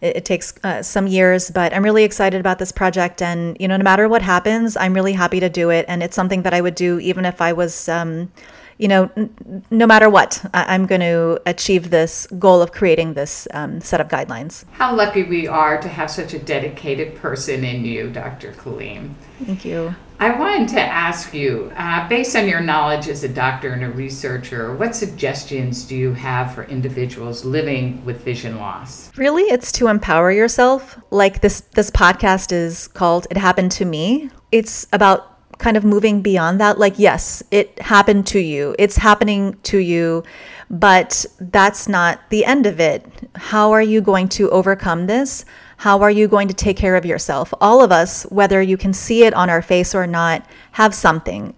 it, 0.00 0.18
it 0.18 0.24
takes 0.24 0.54
uh, 0.62 0.82
some 0.82 1.08
years, 1.08 1.50
but 1.50 1.74
I'm 1.74 1.82
really 1.82 2.04
excited 2.04 2.38
about 2.38 2.58
this 2.58 2.70
project. 2.70 3.22
And 3.22 3.56
you 3.58 3.66
know, 3.66 3.76
no 3.76 3.84
matter 3.84 4.08
what 4.08 4.22
happens, 4.22 4.76
I'm 4.76 4.94
really 4.94 5.14
happy 5.14 5.40
to 5.40 5.48
do 5.48 5.70
it, 5.70 5.84
and 5.88 6.02
it's 6.02 6.14
something 6.14 6.42
that 6.42 6.54
I 6.54 6.60
would 6.60 6.76
do 6.76 7.00
even 7.00 7.24
if 7.24 7.40
I 7.40 7.52
was. 7.52 7.88
Um, 7.88 8.30
you 8.78 8.88
know, 8.88 9.10
n- 9.16 9.64
no 9.70 9.86
matter 9.86 10.08
what, 10.10 10.44
I- 10.54 10.74
am 10.74 10.86
going 10.86 11.00
to 11.00 11.40
achieve 11.46 11.90
this 11.90 12.26
goal 12.38 12.60
of 12.62 12.72
creating 12.72 13.14
this 13.14 13.46
um, 13.54 13.80
set 13.80 14.00
of 14.00 14.08
guidelines. 14.08 14.64
How 14.72 14.94
lucky 14.94 15.22
we 15.22 15.46
are 15.48 15.80
to 15.80 15.88
have 15.88 16.10
such 16.10 16.34
a 16.34 16.38
dedicated 16.38 17.16
person 17.16 17.64
in 17.64 17.84
you, 17.84 18.10
Dr. 18.10 18.52
Kaleem. 18.52 19.14
Thank 19.44 19.64
you. 19.64 19.94
I 20.18 20.30
wanted 20.38 20.68
to 20.68 20.80
ask 20.80 21.34
you, 21.34 21.70
uh, 21.76 22.08
based 22.08 22.34
on 22.36 22.48
your 22.48 22.60
knowledge 22.62 23.06
as 23.06 23.22
a 23.22 23.28
doctor 23.28 23.72
and 23.74 23.84
a 23.84 23.90
researcher, 23.90 24.74
what 24.74 24.96
suggestions 24.96 25.84
do 25.84 25.94
you 25.94 26.14
have 26.14 26.54
for 26.54 26.64
individuals 26.64 27.44
living 27.44 28.02
with 28.06 28.22
vision 28.22 28.56
loss? 28.56 29.10
Really, 29.18 29.42
it's 29.42 29.70
to 29.72 29.88
empower 29.88 30.32
yourself. 30.32 30.98
Like 31.10 31.42
this, 31.42 31.60
this 31.74 31.90
podcast 31.90 32.50
is 32.50 32.88
called 32.88 33.26
"It 33.30 33.36
Happened 33.36 33.72
to 33.72 33.84
Me." 33.84 34.30
It's 34.52 34.86
about 34.90 35.35
kind 35.58 35.76
of 35.76 35.84
moving 35.84 36.22
beyond 36.22 36.60
that 36.60 36.78
like 36.78 36.98
yes 36.98 37.42
it 37.50 37.78
happened 37.80 38.26
to 38.28 38.38
you. 38.38 38.74
It's 38.78 38.96
happening 38.96 39.54
to 39.64 39.78
you 39.78 40.24
but 40.68 41.24
that's 41.38 41.88
not 41.88 42.20
the 42.30 42.44
end 42.44 42.66
of 42.66 42.80
it. 42.80 43.06
How 43.36 43.72
are 43.72 43.82
you 43.82 44.00
going 44.00 44.28
to 44.30 44.50
overcome 44.50 45.06
this? 45.06 45.44
How 45.78 46.00
are 46.02 46.10
you 46.10 46.26
going 46.26 46.48
to 46.48 46.54
take 46.54 46.76
care 46.76 46.96
of 46.96 47.06
yourself? 47.06 47.52
All 47.60 47.82
of 47.82 47.92
us 47.92 48.24
whether 48.24 48.60
you 48.60 48.76
can 48.76 48.92
see 48.92 49.24
it 49.24 49.34
on 49.34 49.50
our 49.50 49.62
face 49.62 49.94
or 49.94 50.06
not 50.06 50.46
have 50.72 50.94
something 50.94 51.54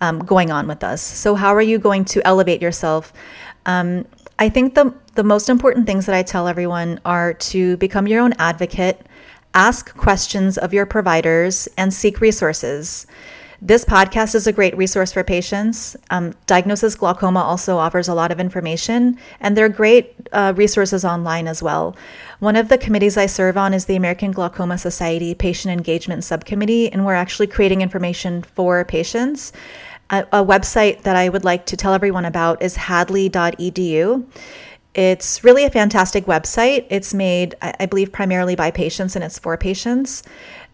um, 0.00 0.20
going 0.20 0.50
on 0.50 0.66
with 0.66 0.82
us. 0.82 1.02
So 1.02 1.34
how 1.34 1.54
are 1.54 1.62
you 1.62 1.78
going 1.78 2.04
to 2.06 2.26
elevate 2.26 2.62
yourself? 2.62 3.12
Um, 3.66 4.06
i 4.40 4.48
think 4.48 4.74
the, 4.74 4.92
the 5.14 5.22
most 5.22 5.48
important 5.48 5.86
things 5.86 6.06
that 6.06 6.14
i 6.16 6.22
tell 6.22 6.48
everyone 6.48 6.98
are 7.04 7.34
to 7.34 7.76
become 7.76 8.08
your 8.08 8.20
own 8.20 8.32
advocate 8.38 9.06
ask 9.54 9.94
questions 9.96 10.58
of 10.58 10.74
your 10.74 10.86
providers 10.86 11.68
and 11.76 11.94
seek 11.94 12.20
resources 12.20 13.06
this 13.62 13.84
podcast 13.84 14.34
is 14.34 14.46
a 14.46 14.52
great 14.52 14.76
resource 14.76 15.12
for 15.12 15.22
patients. 15.22 15.94
Um, 16.08 16.34
Diagnosis 16.46 16.94
Glaucoma 16.94 17.40
also 17.40 17.76
offers 17.76 18.08
a 18.08 18.14
lot 18.14 18.32
of 18.32 18.40
information, 18.40 19.18
and 19.38 19.54
they're 19.54 19.68
great 19.68 20.16
uh, 20.32 20.54
resources 20.56 21.04
online 21.04 21.46
as 21.46 21.62
well. 21.62 21.94
One 22.38 22.56
of 22.56 22.70
the 22.70 22.78
committees 22.78 23.18
I 23.18 23.26
serve 23.26 23.58
on 23.58 23.74
is 23.74 23.84
the 23.84 23.96
American 23.96 24.32
Glaucoma 24.32 24.78
Society 24.78 25.34
Patient 25.34 25.72
Engagement 25.72 26.24
Subcommittee, 26.24 26.90
and 26.90 27.04
we're 27.04 27.14
actually 27.14 27.48
creating 27.48 27.82
information 27.82 28.42
for 28.42 28.82
patients. 28.84 29.52
A, 30.08 30.22
a 30.32 30.44
website 30.44 31.02
that 31.02 31.16
I 31.16 31.28
would 31.28 31.44
like 31.44 31.66
to 31.66 31.76
tell 31.76 31.92
everyone 31.92 32.24
about 32.24 32.62
is 32.62 32.76
hadley.edu. 32.76 34.26
It's 34.92 35.44
really 35.44 35.64
a 35.64 35.70
fantastic 35.70 36.24
website. 36.24 36.84
It's 36.90 37.14
made, 37.14 37.54
I 37.62 37.86
believe, 37.86 38.10
primarily 38.10 38.56
by 38.56 38.72
patients 38.72 39.14
and 39.14 39.24
it's 39.24 39.38
for 39.38 39.56
patients. 39.56 40.24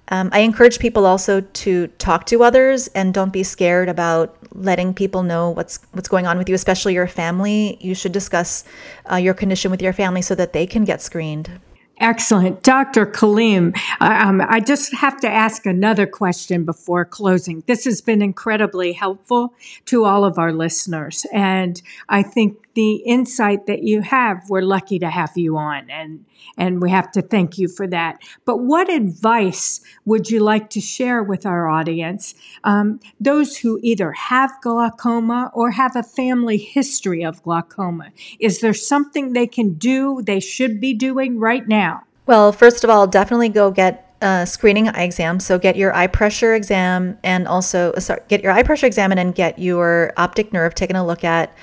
Um, 0.09 0.31
I 0.33 0.40
encourage 0.40 0.79
people 0.79 1.07
also 1.07 1.40
to 1.40 1.87
talk 1.99 2.27
to 2.27 2.42
others 2.42 2.88
and 2.88 3.12
don't 3.12 3.33
be 3.33 3.42
scared 3.42 3.88
about 3.88 4.37
letting 4.53 4.95
people 4.95 5.23
know 5.23 5.51
what's 5.51 5.81
what's 5.92 6.09
going 6.09 6.27
on 6.27 6.38
with 6.38 6.49
you, 6.49 6.55
especially 6.55 6.95
your 6.95 7.07
family. 7.07 7.77
You 7.81 7.95
should 7.95 8.12
discuss 8.12 8.64
uh, 9.11 9.16
your 9.16 9.35
condition 9.35 9.71
with 9.71 9.83
your 9.83 9.92
family 9.92 10.23
so 10.23 10.35
that 10.35 10.53
they 10.53 10.66
can 10.66 10.85
get 10.85 11.03
screened. 11.03 11.51
Excellent. 11.99 12.62
Dr. 12.62 13.07
Kaleem, 13.07 13.75
um, 14.01 14.42
I 14.47 14.61
just 14.61 14.95
have 14.95 15.19
to 15.23 15.29
ask 15.29 15.64
another 15.64 16.07
question 16.07 16.64
before 16.64 17.07
closing. 17.07 17.62
This 17.66 17.85
has 17.87 18.03
been 18.03 18.21
incredibly 18.21 18.92
helpful 18.92 19.55
to 19.87 20.05
all 20.05 20.25
of 20.25 20.38
our 20.38 20.53
listeners. 20.53 21.25
And 21.33 21.81
I 22.11 22.23
think 22.23 22.65
the 22.76 22.96
insight 23.06 23.66
that 23.66 23.82
you 23.82 24.02
have, 24.02 24.48
we're 24.48 24.60
lucky 24.60 25.00
to 25.00 25.10
have 25.10 25.32
you 25.34 25.56
on. 25.56 25.90
And 25.90 26.24
and 26.58 26.80
we 26.80 26.90
have 26.90 27.10
to 27.12 27.22
thank 27.22 27.58
you 27.58 27.68
for 27.68 27.86
that. 27.88 28.22
But 28.44 28.58
what 28.58 28.88
advice 28.90 29.80
would 30.04 30.30
you 30.30 30.40
like 30.40 30.70
to 30.70 30.80
share 30.80 31.22
with 31.22 31.44
our 31.44 31.68
audience, 31.68 32.34
um, 32.64 33.00
those 33.18 33.56
who 33.56 33.80
either 33.82 34.12
have 34.12 34.52
glaucoma 34.62 35.50
or 35.54 35.70
have 35.72 35.96
a 35.96 36.02
family 36.02 36.56
history 36.58 37.24
of 37.24 37.42
glaucoma? 37.42 38.10
Is 38.38 38.60
there 38.60 38.74
something 38.74 39.32
they 39.32 39.46
can 39.46 39.74
do, 39.74 40.22
they 40.22 40.40
should 40.40 40.80
be 40.80 40.94
doing 40.94 41.40
right 41.40 41.66
now? 41.66 42.04
Well, 42.26 42.52
first 42.52 42.84
of 42.84 42.90
all, 42.90 43.06
definitely 43.06 43.48
go 43.48 43.70
get 43.70 44.14
a 44.22 44.46
screening 44.46 44.88
eye 44.88 45.02
exam. 45.02 45.40
So 45.40 45.58
get 45.58 45.76
your 45.76 45.94
eye 45.94 46.06
pressure 46.06 46.54
exam 46.54 47.18
and 47.22 47.46
also 47.46 47.92
sorry, 47.98 48.20
get 48.28 48.42
your 48.42 48.52
eye 48.52 48.62
pressure 48.62 48.86
examined 48.86 49.20
and 49.20 49.34
get 49.34 49.58
your 49.58 50.12
optic 50.16 50.52
nerve 50.52 50.74
taken 50.74 50.96
a 50.96 51.06
look 51.06 51.24
at. 51.24 51.54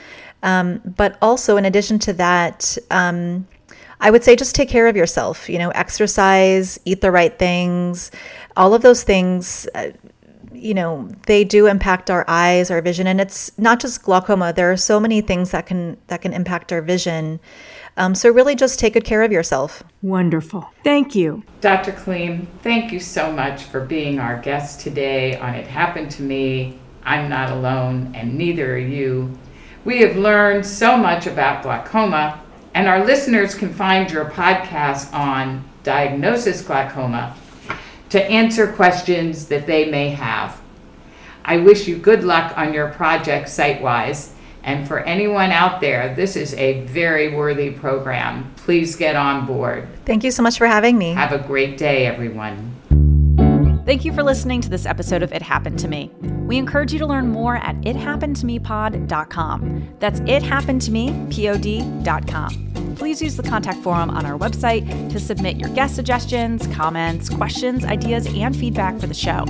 Um, 0.43 0.81
but 0.85 1.17
also, 1.21 1.57
in 1.57 1.65
addition 1.65 1.97
to 1.99 2.13
that, 2.13 2.77
um, 2.91 3.47
I 3.99 4.11
would 4.11 4.23
say 4.23 4.35
just 4.35 4.53
take 4.53 4.69
care 4.69 4.87
of 4.87 4.97
yourself, 4.97 5.49
you 5.49 5.57
know, 5.57 5.69
exercise, 5.69 6.79
eat 6.85 7.01
the 7.01 7.09
right 7.09 7.37
things, 7.39 8.11
all 8.57 8.73
of 8.73 8.81
those 8.81 9.03
things. 9.03 9.67
Uh, 9.73 9.91
you 10.53 10.73
know 10.73 11.09
they 11.25 11.43
do 11.43 11.67
impact 11.67 12.09
our 12.09 12.23
eyes 12.27 12.71
our 12.71 12.81
vision. 12.81 13.05
And 13.07 13.19
it's 13.19 13.57
not 13.57 13.79
just 13.79 14.03
glaucoma. 14.03 14.53
There 14.53 14.71
are 14.71 14.77
so 14.77 14.99
many 14.99 15.19
things 15.19 15.51
that 15.51 15.65
can 15.65 15.97
that 16.07 16.21
can 16.21 16.31
impact 16.31 16.71
our 16.71 16.81
vision. 16.81 17.39
Um, 17.97 18.15
so 18.15 18.29
really 18.29 18.55
just 18.55 18.79
take 18.79 18.93
good 18.93 19.03
care 19.03 19.23
of 19.23 19.31
yourself. 19.31 19.83
Wonderful. 20.01 20.69
Thank 20.83 21.15
you. 21.15 21.43
Dr 21.61 21.91
Kaleem 21.91 22.47
thank 22.61 22.91
you 22.91 22.99
so 22.99 23.31
much 23.31 23.63
for 23.63 23.81
being 23.81 24.19
our 24.19 24.39
guest 24.39 24.79
today 24.79 25.37
on 25.37 25.53
it 25.53 25.67
happened 25.67 26.11
to 26.11 26.21
me 26.21 26.77
i'm 27.03 27.29
not 27.29 27.51
alone 27.51 28.11
and 28.15 28.37
neither 28.37 28.75
are 28.75 28.77
you 28.77 29.37
we 29.85 29.99
have 29.99 30.15
learned 30.15 30.65
so 30.65 30.97
much 30.97 31.27
about 31.27 31.63
glaucoma 31.63 32.41
and 32.73 32.87
our 32.87 33.03
listeners 33.05 33.53
can 33.53 33.73
find 33.73 34.11
your 34.11 34.25
podcast 34.25 35.13
on 35.13 35.63
diagnosis 35.83 36.61
glaucoma 36.61 37.35
to 38.09 38.23
answer 38.23 38.71
questions 38.71 39.47
that 39.47 39.67
they 39.67 39.89
may 39.89 40.09
have. 40.09 40.59
I 41.45 41.57
wish 41.57 41.87
you 41.87 41.97
good 41.97 42.23
luck 42.23 42.57
on 42.57 42.73
your 42.73 42.89
project 42.89 43.47
SightWise. 43.47 44.31
And 44.63 44.87
for 44.87 44.99
anyone 44.99 45.51
out 45.51 45.81
there, 45.81 46.15
this 46.15 46.37
is 46.37 46.53
a 46.53 46.81
very 46.81 47.35
worthy 47.35 47.71
program. 47.71 48.53
Please 48.55 48.95
get 48.95 49.17
on 49.17 49.45
board. 49.45 49.87
Thank 50.05 50.23
you 50.23 50.31
so 50.31 50.41
much 50.41 50.57
for 50.57 50.67
having 50.67 50.97
me. 50.97 51.13
Have 51.13 51.33
a 51.33 51.39
great 51.39 51.77
day, 51.77 52.05
everyone. 52.05 52.72
Thank 53.85 54.05
you 54.05 54.13
for 54.13 54.23
listening 54.23 54.61
to 54.61 54.69
this 54.69 54.85
episode 54.85 55.23
of 55.23 55.33
It 55.33 55.41
Happened 55.41 55.77
to 55.79 55.89
Me. 55.89 56.09
We 56.47 56.57
encourage 56.57 56.93
you 56.93 56.99
to 56.99 57.05
learn 57.05 57.27
more 57.27 57.57
at 57.57 57.75
ithappenedtomepod.com. 57.81 59.95
That's 59.99 60.21
ithappenedtomepod.com. 60.21 62.95
Please 62.95 63.21
use 63.21 63.35
the 63.35 63.43
contact 63.43 63.79
form 63.79 64.09
on 64.09 64.25
our 64.25 64.39
website 64.39 65.11
to 65.11 65.19
submit 65.19 65.57
your 65.57 65.67
guest 65.71 65.95
suggestions, 65.95 66.65
comments, 66.67 67.27
questions, 67.29 67.83
ideas, 67.83 68.25
and 68.27 68.55
feedback 68.55 68.97
for 68.99 69.07
the 69.07 69.13
show. 69.13 69.43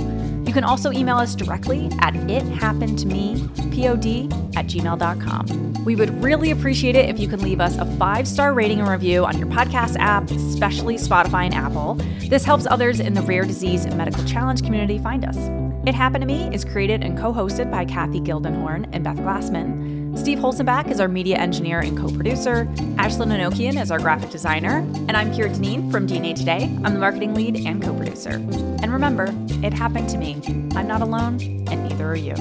You 0.46 0.52
can 0.52 0.64
also 0.64 0.92
email 0.92 1.16
us 1.16 1.34
directly 1.34 1.86
at 2.00 2.14
ithappenedtomepod 2.14 4.56
at 4.56 4.66
gmail.com. 4.66 5.84
We 5.84 5.96
would 5.96 6.22
really 6.22 6.50
appreciate 6.50 6.96
it 6.96 7.08
if 7.08 7.18
you 7.18 7.28
can 7.28 7.40
leave 7.40 7.60
us 7.60 7.76
a 7.76 7.84
five 7.96 8.28
star 8.28 8.54
rating 8.54 8.80
and 8.80 8.88
review 8.88 9.24
on 9.24 9.38
your 9.38 9.48
podcast 9.48 9.96
app, 9.98 10.30
especially 10.30 10.96
Spotify 10.96 11.44
and 11.44 11.54
Apple. 11.54 11.94
This 12.28 12.44
helps 12.44 12.66
others 12.66 13.00
in 13.00 13.14
the 13.14 13.22
rare 13.22 13.44
disease 13.44 13.84
and 13.84 13.96
medical 13.96 14.24
challenge 14.24 14.62
community 14.62 14.98
find 14.98 15.24
us. 15.24 15.36
It 15.86 15.94
Happened 15.94 16.22
to 16.22 16.26
Me 16.26 16.54
is 16.54 16.64
created 16.64 17.02
and 17.02 17.18
co 17.18 17.32
hosted 17.32 17.70
by 17.70 17.84
Cathy 17.84 18.20
Gildenhorn 18.20 18.88
and 18.92 19.04
Beth 19.04 19.16
Glassman. 19.16 20.03
Steve 20.16 20.38
Holsonback 20.38 20.90
is 20.90 21.00
our 21.00 21.08
media 21.08 21.36
engineer 21.36 21.80
and 21.80 21.98
co 21.98 22.08
producer. 22.08 22.66
Ashlyn 22.96 23.32
Enokian 23.32 23.80
is 23.80 23.90
our 23.90 23.98
graphic 23.98 24.30
designer. 24.30 24.78
And 25.08 25.16
I'm 25.16 25.32
Kira 25.32 25.52
Dineen 25.52 25.90
from 25.90 26.06
DNA 26.06 26.34
Today. 26.34 26.64
I'm 26.84 26.94
the 26.94 27.00
marketing 27.00 27.34
lead 27.34 27.66
and 27.66 27.82
co 27.82 27.92
producer. 27.94 28.30
And 28.30 28.92
remember, 28.92 29.34
it 29.64 29.72
happened 29.72 30.08
to 30.10 30.18
me. 30.18 30.40
I'm 30.76 30.86
not 30.86 31.02
alone, 31.02 31.40
and 31.70 31.88
neither 31.88 32.06
are 32.06 32.16
you. 32.16 32.34